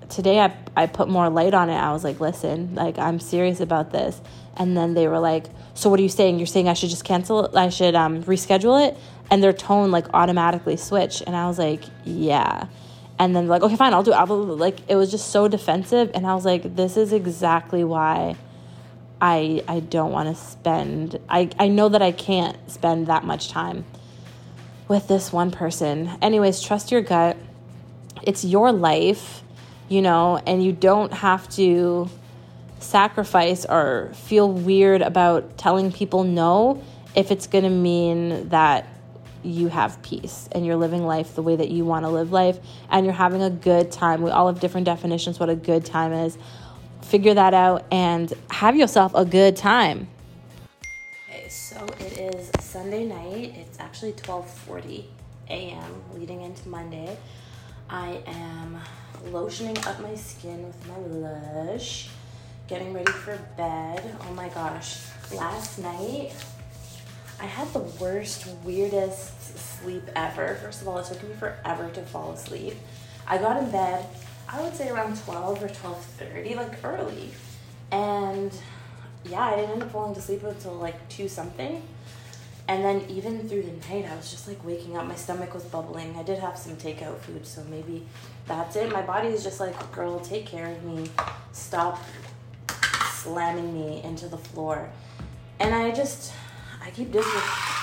today 0.09 0.41
I 0.41 0.55
I 0.77 0.87
put 0.87 1.09
more 1.09 1.29
light 1.29 1.55
on 1.55 1.71
it. 1.71 1.77
I 1.77 1.93
was 1.93 2.05
like, 2.05 2.21
listen, 2.21 2.75
like 2.75 2.99
I'm 2.99 3.21
serious 3.21 3.61
about 3.61 3.93
this. 3.93 4.21
And 4.57 4.77
then 4.77 4.95
they 4.95 5.07
were 5.07 5.21
like, 5.21 5.47
so 5.75 5.89
what 5.89 6.01
are 6.01 6.03
you 6.03 6.09
saying? 6.09 6.39
You're 6.39 6.47
saying 6.47 6.69
I 6.69 6.75
should 6.75 6.91
just 6.91 7.05
cancel 7.05 7.45
it? 7.47 7.55
I 7.55 7.69
should 7.69 7.95
um, 7.95 8.25
reschedule 8.25 8.89
it? 8.89 8.97
And 9.31 9.43
their 9.43 9.53
tone 9.53 9.91
like 9.91 10.07
automatically 10.15 10.77
switched. 10.77 11.23
And 11.23 11.37
I 11.37 11.47
was 11.47 11.59
like, 11.59 11.85
yeah. 12.05 12.67
And 13.19 13.35
then 13.35 13.47
like, 13.49 13.63
okay, 13.63 13.77
fine, 13.77 13.95
I'll 13.95 14.03
do 14.03 14.13
it. 14.13 14.29
Like 14.59 14.81
it 14.89 14.97
was 14.97 15.11
just 15.11 15.31
so 15.31 15.49
defensive. 15.49 16.11
And 16.15 16.27
I 16.27 16.35
was 16.35 16.45
like, 16.45 16.77
this 16.77 16.97
is 16.97 17.13
exactly 17.13 17.85
why 17.85 18.37
I 19.21 19.63
I 19.69 19.81
don't 19.81 20.13
want 20.13 20.35
to 20.35 20.43
spend. 20.43 21.19
I 21.29 21.51
I 21.59 21.69
know 21.69 21.89
that 21.89 22.03
I 22.03 22.13
can't 22.13 22.57
spend 22.71 23.07
that 23.09 23.25
much 23.25 23.49
time 23.49 23.85
with 24.87 25.09
this 25.09 25.33
one 25.33 25.51
person. 25.51 26.17
Anyways, 26.23 26.63
trust 26.63 26.91
your 26.91 27.03
gut. 27.03 27.37
It's 28.23 28.45
your 28.45 28.73
life, 28.73 29.43
you 29.89 30.03
know, 30.03 30.41
and 30.47 30.65
you 30.65 30.73
don't 30.73 31.13
have 31.13 31.49
to 31.51 32.09
sacrifice 32.81 33.65
or 33.65 34.11
feel 34.15 34.51
weird 34.51 35.03
about 35.03 35.59
telling 35.59 35.91
people 35.91 36.25
no 36.25 36.83
if 37.15 37.31
it's 37.31 37.47
going 37.47 37.65
to 37.65 37.71
mean 37.71 38.49
that 38.51 38.87
you 39.43 39.69
have 39.69 40.01
peace 40.03 40.49
and 40.53 40.67
you're 40.67 40.77
living 40.77 41.05
life 41.05 41.35
the 41.35 41.43
way 41.43 41.57
that 41.57 41.71
you 41.71 41.85
want 41.85 42.05
to 42.05 42.09
live 42.09 42.33
life 42.33 42.59
and 42.91 43.07
you're 43.07 43.15
having 43.15 43.43
a 43.43 43.51
good 43.51 43.91
time. 43.91 44.23
We 44.23 44.31
all 44.31 44.47
have 44.47 44.61
different 44.61 44.85
definitions 44.85 45.39
what 45.39 45.49
a 45.49 45.57
good 45.57 45.85
time 45.85 46.13
is. 46.13 46.37
Figure 47.03 47.35
that 47.35 47.55
out 47.55 47.85
and 47.91 48.33
have 48.51 48.77
yourself 48.77 49.13
a 49.15 49.25
good 49.25 49.57
time. 49.57 50.09
Okay, 51.29 51.49
so 51.49 51.85
it 52.01 52.19
is 52.19 52.51
Sunday 52.61 53.05
night. 53.05 53.55
It's 53.57 53.79
actually 53.81 54.13
12:40 54.13 55.05
a.m. 55.49 56.03
leading 56.15 56.43
into 56.43 56.69
Monday. 56.69 57.17
I 57.89 58.21
am 58.27 58.58
lotioning 59.31 59.79
up 59.87 60.01
my 60.01 60.15
skin 60.15 60.67
with 60.67 60.89
my 60.89 60.97
Lush, 60.97 62.09
getting 62.67 62.93
ready 62.93 63.13
for 63.13 63.39
bed. 63.57 64.17
Oh 64.23 64.33
my 64.35 64.49
gosh, 64.49 64.99
last 65.33 65.79
night 65.79 66.33
I 67.41 67.45
had 67.45 67.73
the 67.73 67.81
worst, 68.01 68.47
weirdest 68.65 69.59
sleep 69.59 70.03
ever. 70.17 70.57
First 70.57 70.83
of 70.83 70.89
all, 70.89 70.99
it 70.99 71.07
took 71.07 71.23
me 71.23 71.35
forever 71.35 71.91
to 71.91 72.03
fall 72.03 72.33
asleep. 72.33 72.75
I 73.27 73.39
got 73.39 73.63
in 73.63 73.71
bed, 73.71 74.07
I 74.49 74.61
would 74.63 74.75
say 74.75 74.89
around 74.89 75.23
12 75.23 75.63
or 75.63 75.69
12:30, 75.69 76.57
like 76.57 76.85
early. 76.85 77.31
And 77.91 78.53
yeah, 79.25 79.43
I 79.43 79.57
didn't 79.57 79.71
end 79.73 79.83
up 79.83 79.91
falling 79.91 80.15
to 80.15 80.23
sleep 80.23 80.43
until 80.43 80.75
like 80.75 81.09
2 81.11 81.29
something. 81.29 81.83
And 82.69 82.85
then 82.85 83.03
even 83.09 83.49
through 83.49 83.63
the 83.63 83.89
night, 83.89 84.05
I 84.11 84.15
was 84.15 84.31
just 84.31 84.47
like 84.47 84.63
waking 84.63 84.95
up. 84.99 85.07
My 85.07 85.15
stomach 85.15 85.55
was 85.55 85.65
bubbling. 85.65 86.15
I 86.19 86.23
did 86.23 86.39
have 86.39 86.59
some 86.59 86.77
takeout 86.77 87.19
food, 87.21 87.47
so 87.47 87.65
maybe 87.71 88.07
that's 88.47 88.77
it. 88.77 88.93
My 88.93 89.01
body 89.01 89.29
is 89.29 89.43
just 89.43 89.59
like, 89.59 89.91
girl, 89.91 90.21
take 90.21 90.45
care 90.45 90.67
of 90.67 90.85
me. 90.85 91.07
Stop 91.53 91.99
slamming 93.11 93.73
me 93.73 94.03
into 94.05 94.29
the 94.29 94.37
floor. 94.37 94.91
And 95.59 95.75
I 95.75 95.93
just, 95.93 96.35
I 96.85 96.91
keep 96.91 97.11
dis- 97.11 97.25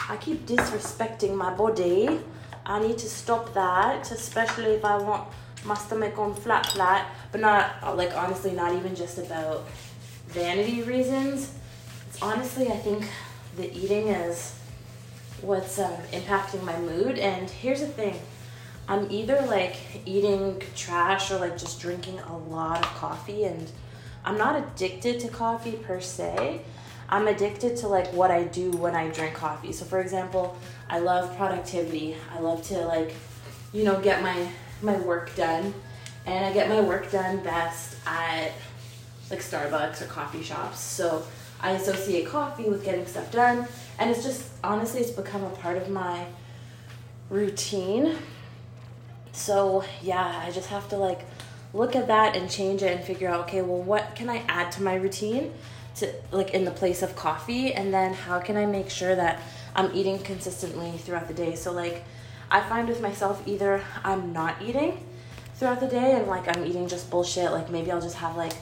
I 0.08 0.18
keep 0.22 0.46
disrespecting 0.46 1.36
my 1.36 1.52
body. 1.52 2.20
I 2.64 2.80
need 2.80 3.00
to 3.00 3.10
stop 3.10 3.56
that, 3.56 4.12
especially 4.12 4.76
if 4.76 4.86
I 4.86 4.98
want 4.98 5.28
my 5.66 5.76
stomach 5.76 6.16
on 6.20 6.36
flat 6.36 6.68
flat. 6.68 7.10
But 7.32 7.42
not 7.42 7.98
like 7.98 8.16
honestly, 8.16 8.52
not 8.52 8.72
even 8.76 8.94
just 8.96 9.18
about 9.18 9.68
vanity 10.28 10.84
reasons. 10.84 11.52
It's 12.08 12.22
honestly, 12.22 12.68
I 12.68 12.78
think 12.78 13.10
the 13.58 13.76
eating 13.76 14.10
is 14.10 14.54
what's 15.42 15.80
um, 15.80 15.94
impacting 16.12 16.64
my 16.64 16.78
mood. 16.80 17.18
And 17.18 17.50
here's 17.50 17.82
the 17.82 17.88
thing 17.88 18.20
I'm 18.88 19.10
either 19.12 19.42
like 19.42 19.76
eating 20.06 20.62
trash 20.76 21.32
or 21.32 21.40
like 21.40 21.58
just 21.58 21.80
drinking 21.80 22.20
a 22.20 22.38
lot 22.38 22.80
of 22.80 22.94
coffee. 22.96 23.44
And 23.44 23.72
I'm 24.24 24.38
not 24.38 24.56
addicted 24.56 25.20
to 25.22 25.28
coffee 25.28 25.74
per 25.74 26.00
se. 26.00 26.62
I'm 27.10 27.28
addicted 27.28 27.78
to 27.78 27.88
like 27.88 28.08
what 28.14 28.32
I 28.32 28.44
do 28.44 28.72
when 28.72 28.96
I 28.96 29.10
drink 29.10 29.36
coffee. 29.36 29.72
So 29.72 29.86
for 29.86 30.02
example, 30.02 30.58
I 30.90 31.00
love 31.00 31.36
productivity. 31.38 32.16
I 32.34 32.40
love 32.40 32.64
to 32.68 32.86
like, 32.86 33.14
you 33.74 33.84
know, 33.84 34.00
get 34.02 34.22
my 34.22 34.48
my 34.82 34.98
work 34.98 35.36
done. 35.36 35.74
And 36.26 36.44
I 36.44 36.52
get 36.54 36.70
my 36.70 36.82
work 36.82 37.12
done 37.12 37.44
best 37.44 37.98
at 38.08 38.52
like 39.30 39.40
Starbucks 39.40 40.02
or 40.02 40.06
coffee 40.06 40.42
shops. 40.42 40.80
So 40.80 41.24
I 41.62 41.72
associate 41.72 42.28
coffee 42.28 42.70
with 42.70 42.84
getting 42.84 43.06
stuff 43.06 43.32
done 43.32 43.68
and 44.00 44.10
it's 44.10 44.24
just 44.24 44.50
honestly 44.64 45.02
it's 45.02 45.12
become 45.12 45.44
a 45.44 45.50
part 45.50 45.78
of 45.78 45.90
my 45.90 46.26
routine. 47.30 48.16
So 49.32 49.84
yeah 50.02 50.44
i 50.46 50.52
just 50.52 50.70
have 50.70 50.88
to 50.90 50.96
like 50.96 51.22
look 51.74 51.96
at 51.96 52.08
that 52.08 52.36
and 52.36 52.50
change 52.50 52.82
it 52.84 52.96
and 52.96 53.04
figure 53.04 53.28
out 53.28 53.42
okay 53.42 53.62
well 53.62 53.82
what 53.82 54.16
can 54.16 54.30
i 54.30 54.38
add 54.48 54.72
to 54.72 54.82
my 54.82 54.96
routine 54.96 55.52
to 55.96 56.14
like 56.32 56.52
in 56.54 56.64
the 56.66 56.72
place 56.72 57.02
of 57.02 57.16
coffee? 57.16 57.74
And 57.74 57.94
then 57.94 58.14
how 58.14 58.40
can 58.40 58.58
i 58.58 58.66
make 58.66 58.90
sure 58.90 59.16
that 59.16 59.42
i'm 59.76 59.94
eating 59.94 60.20
consistently 60.20 60.92
throughout 60.98 61.28
the 61.28 61.34
day? 61.34 61.56
So 61.56 61.72
like 61.72 62.04
i 62.52 62.62
find 62.62 62.88
with 62.88 63.02
myself 63.02 63.42
either 63.48 63.82
i'm 64.04 64.32
not 64.34 64.62
eating 64.62 65.04
throughout 65.56 65.80
the 65.80 65.88
day 65.88 66.14
and 66.14 66.28
like 66.28 66.48
i'm 66.56 66.66
eating 66.66 66.88
just 66.88 67.10
bullshit 67.10 67.52
like 67.52 67.70
maybe 67.70 67.92
i'll 67.92 68.02
just 68.02 68.18
have 68.18 68.36
like 68.36 68.54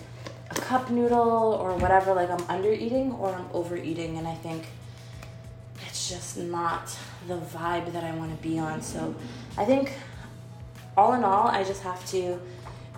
a 0.51 0.55
cup 0.55 0.89
noodle 0.89 1.53
or 1.53 1.75
whatever 1.77 2.13
like 2.13 2.29
i'm 2.29 2.43
under 2.49 2.71
eating 2.71 3.11
or 3.13 3.33
i'm 3.33 3.47
overeating. 3.53 4.17
And 4.17 4.27
i 4.27 4.35
think 4.35 4.65
just 6.09 6.37
not 6.37 6.97
the 7.27 7.37
vibe 7.37 7.93
that 7.93 8.03
I 8.03 8.13
want 8.15 8.35
to 8.35 8.43
be 8.43 8.59
on. 8.59 8.81
So 8.81 9.15
I 9.57 9.65
think 9.65 9.93
all 10.97 11.13
in 11.13 11.23
all, 11.23 11.47
I 11.47 11.63
just 11.63 11.83
have 11.83 12.05
to 12.11 12.39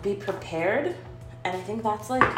be 0.01 0.15
prepared. 0.15 0.95
And 1.43 1.55
I 1.55 1.61
think 1.61 1.83
that's 1.83 2.09
like 2.09 2.35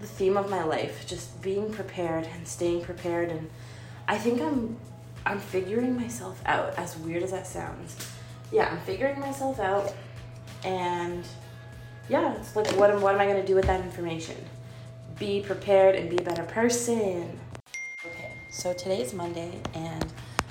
the 0.00 0.06
theme 0.06 0.36
of 0.36 0.48
my 0.48 0.62
life, 0.62 1.06
just 1.06 1.40
being 1.42 1.72
prepared 1.72 2.26
and 2.26 2.46
staying 2.46 2.82
prepared. 2.82 3.30
And 3.30 3.50
I 4.08 4.18
think 4.18 4.40
I'm 4.40 4.76
I'm 5.26 5.38
figuring 5.38 5.96
myself 5.96 6.40
out, 6.46 6.78
as 6.78 6.96
weird 6.96 7.22
as 7.22 7.32
that 7.32 7.46
sounds. 7.46 7.96
Yeah, 8.50 8.68
I'm 8.70 8.80
figuring 8.80 9.20
myself 9.20 9.60
out 9.60 9.92
and 10.64 11.24
yeah, 12.08 12.34
it's 12.34 12.56
like 12.56 12.66
what 12.72 12.90
am 12.90 13.00
what 13.00 13.14
am 13.14 13.20
I 13.20 13.26
gonna 13.26 13.46
do 13.46 13.54
with 13.54 13.66
that 13.66 13.80
information? 13.80 14.36
Be 15.18 15.40
prepared 15.40 15.94
and 15.94 16.08
be 16.08 16.16
a 16.16 16.22
better 16.22 16.44
person. 16.44 17.38
So 18.52 18.72
today's 18.72 19.14
Monday, 19.14 19.60
and 19.74 20.04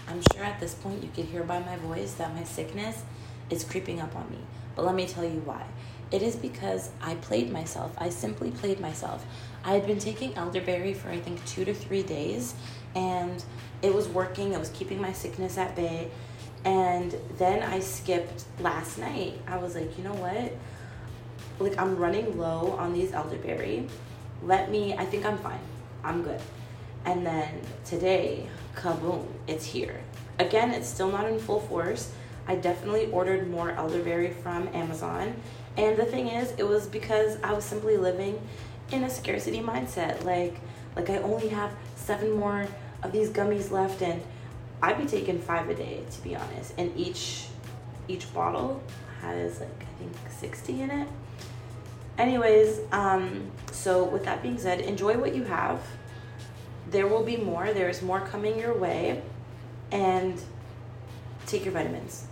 I'm 0.07 0.21
sure 0.31 0.45
at 0.45 0.61
this 0.61 0.73
point 0.73 1.03
you 1.03 1.09
could 1.13 1.25
hear 1.25 1.43
by 1.43 1.59
my 1.59 1.75
voice 1.75 2.13
that 2.13 2.33
my 2.33 2.45
sickness 2.45 3.03
is 3.49 3.65
creeping 3.65 3.99
up 3.99 4.15
on 4.15 4.29
me. 4.29 4.37
But 4.77 4.85
let 4.85 4.95
me 4.95 5.05
tell 5.05 5.25
you 5.25 5.41
why. 5.43 5.65
It 6.09 6.21
is 6.21 6.37
because 6.37 6.91
I 7.01 7.15
played 7.15 7.51
myself. 7.51 7.93
I 7.97 8.07
simply 8.07 8.51
played 8.51 8.79
myself. 8.79 9.25
I 9.65 9.73
had 9.73 9.85
been 9.85 9.99
taking 9.99 10.33
elderberry 10.35 10.93
for 10.93 11.09
I 11.09 11.19
think 11.19 11.45
two 11.45 11.65
to 11.65 11.73
three 11.73 12.01
days, 12.01 12.55
and 12.95 13.43
it 13.81 13.93
was 13.93 14.07
working. 14.07 14.53
It 14.53 14.59
was 14.59 14.69
keeping 14.69 15.01
my 15.01 15.11
sickness 15.11 15.57
at 15.57 15.75
bay. 15.75 16.09
And 16.63 17.13
then 17.37 17.63
I 17.63 17.81
skipped 17.81 18.45
last 18.61 18.97
night. 18.97 19.33
I 19.45 19.57
was 19.57 19.75
like, 19.75 19.97
you 19.97 20.05
know 20.05 20.15
what? 20.15 20.53
Like, 21.59 21.77
I'm 21.77 21.97
running 21.97 22.37
low 22.37 22.71
on 22.79 22.93
these 22.93 23.11
elderberry. 23.11 23.89
Let 24.41 24.71
me, 24.71 24.93
I 24.93 25.03
think 25.03 25.25
I'm 25.25 25.37
fine. 25.37 25.59
I'm 26.01 26.23
good. 26.23 26.39
And 27.05 27.25
then 27.25 27.61
today, 27.85 28.47
kaboom, 28.75 29.25
it's 29.47 29.65
here. 29.65 30.01
Again, 30.37 30.71
it's 30.71 30.87
still 30.87 31.11
not 31.11 31.25
in 31.25 31.39
full 31.39 31.61
force. 31.61 32.11
I 32.47 32.55
definitely 32.55 33.11
ordered 33.11 33.49
more 33.49 33.71
elderberry 33.71 34.31
from 34.31 34.67
Amazon. 34.69 35.35
And 35.77 35.97
the 35.97 36.05
thing 36.05 36.27
is, 36.27 36.51
it 36.57 36.67
was 36.67 36.87
because 36.87 37.37
I 37.43 37.53
was 37.53 37.63
simply 37.63 37.97
living 37.97 38.41
in 38.91 39.03
a 39.03 39.09
scarcity 39.09 39.59
mindset. 39.59 40.23
Like, 40.23 40.59
like 40.95 41.09
I 41.09 41.17
only 41.17 41.49
have 41.49 41.71
seven 41.95 42.31
more 42.31 42.67
of 43.03 43.11
these 43.11 43.29
gummies 43.29 43.71
left, 43.71 44.01
and 44.01 44.21
I'd 44.81 44.97
be 44.97 45.05
taking 45.05 45.39
five 45.39 45.69
a 45.69 45.75
day 45.75 46.03
to 46.09 46.21
be 46.21 46.35
honest. 46.35 46.73
And 46.77 46.95
each 46.97 47.45
each 48.07 48.33
bottle 48.33 48.81
has 49.21 49.59
like 49.59 49.81
I 49.81 49.99
think 49.99 50.13
60 50.39 50.81
in 50.81 50.91
it. 50.91 51.07
Anyways, 52.17 52.81
um, 52.91 53.51
so 53.71 54.03
with 54.03 54.25
that 54.25 54.41
being 54.41 54.57
said, 54.57 54.81
enjoy 54.81 55.17
what 55.17 55.33
you 55.35 55.43
have 55.43 55.79
there 56.91 57.07
will 57.07 57.23
be 57.23 57.37
more. 57.37 57.73
There's 57.73 58.01
more 58.01 58.21
coming 58.21 58.59
your 58.59 58.73
way. 58.73 59.21
And 59.91 60.39
take 61.45 61.65
your 61.65 61.73
vitamins. 61.73 62.28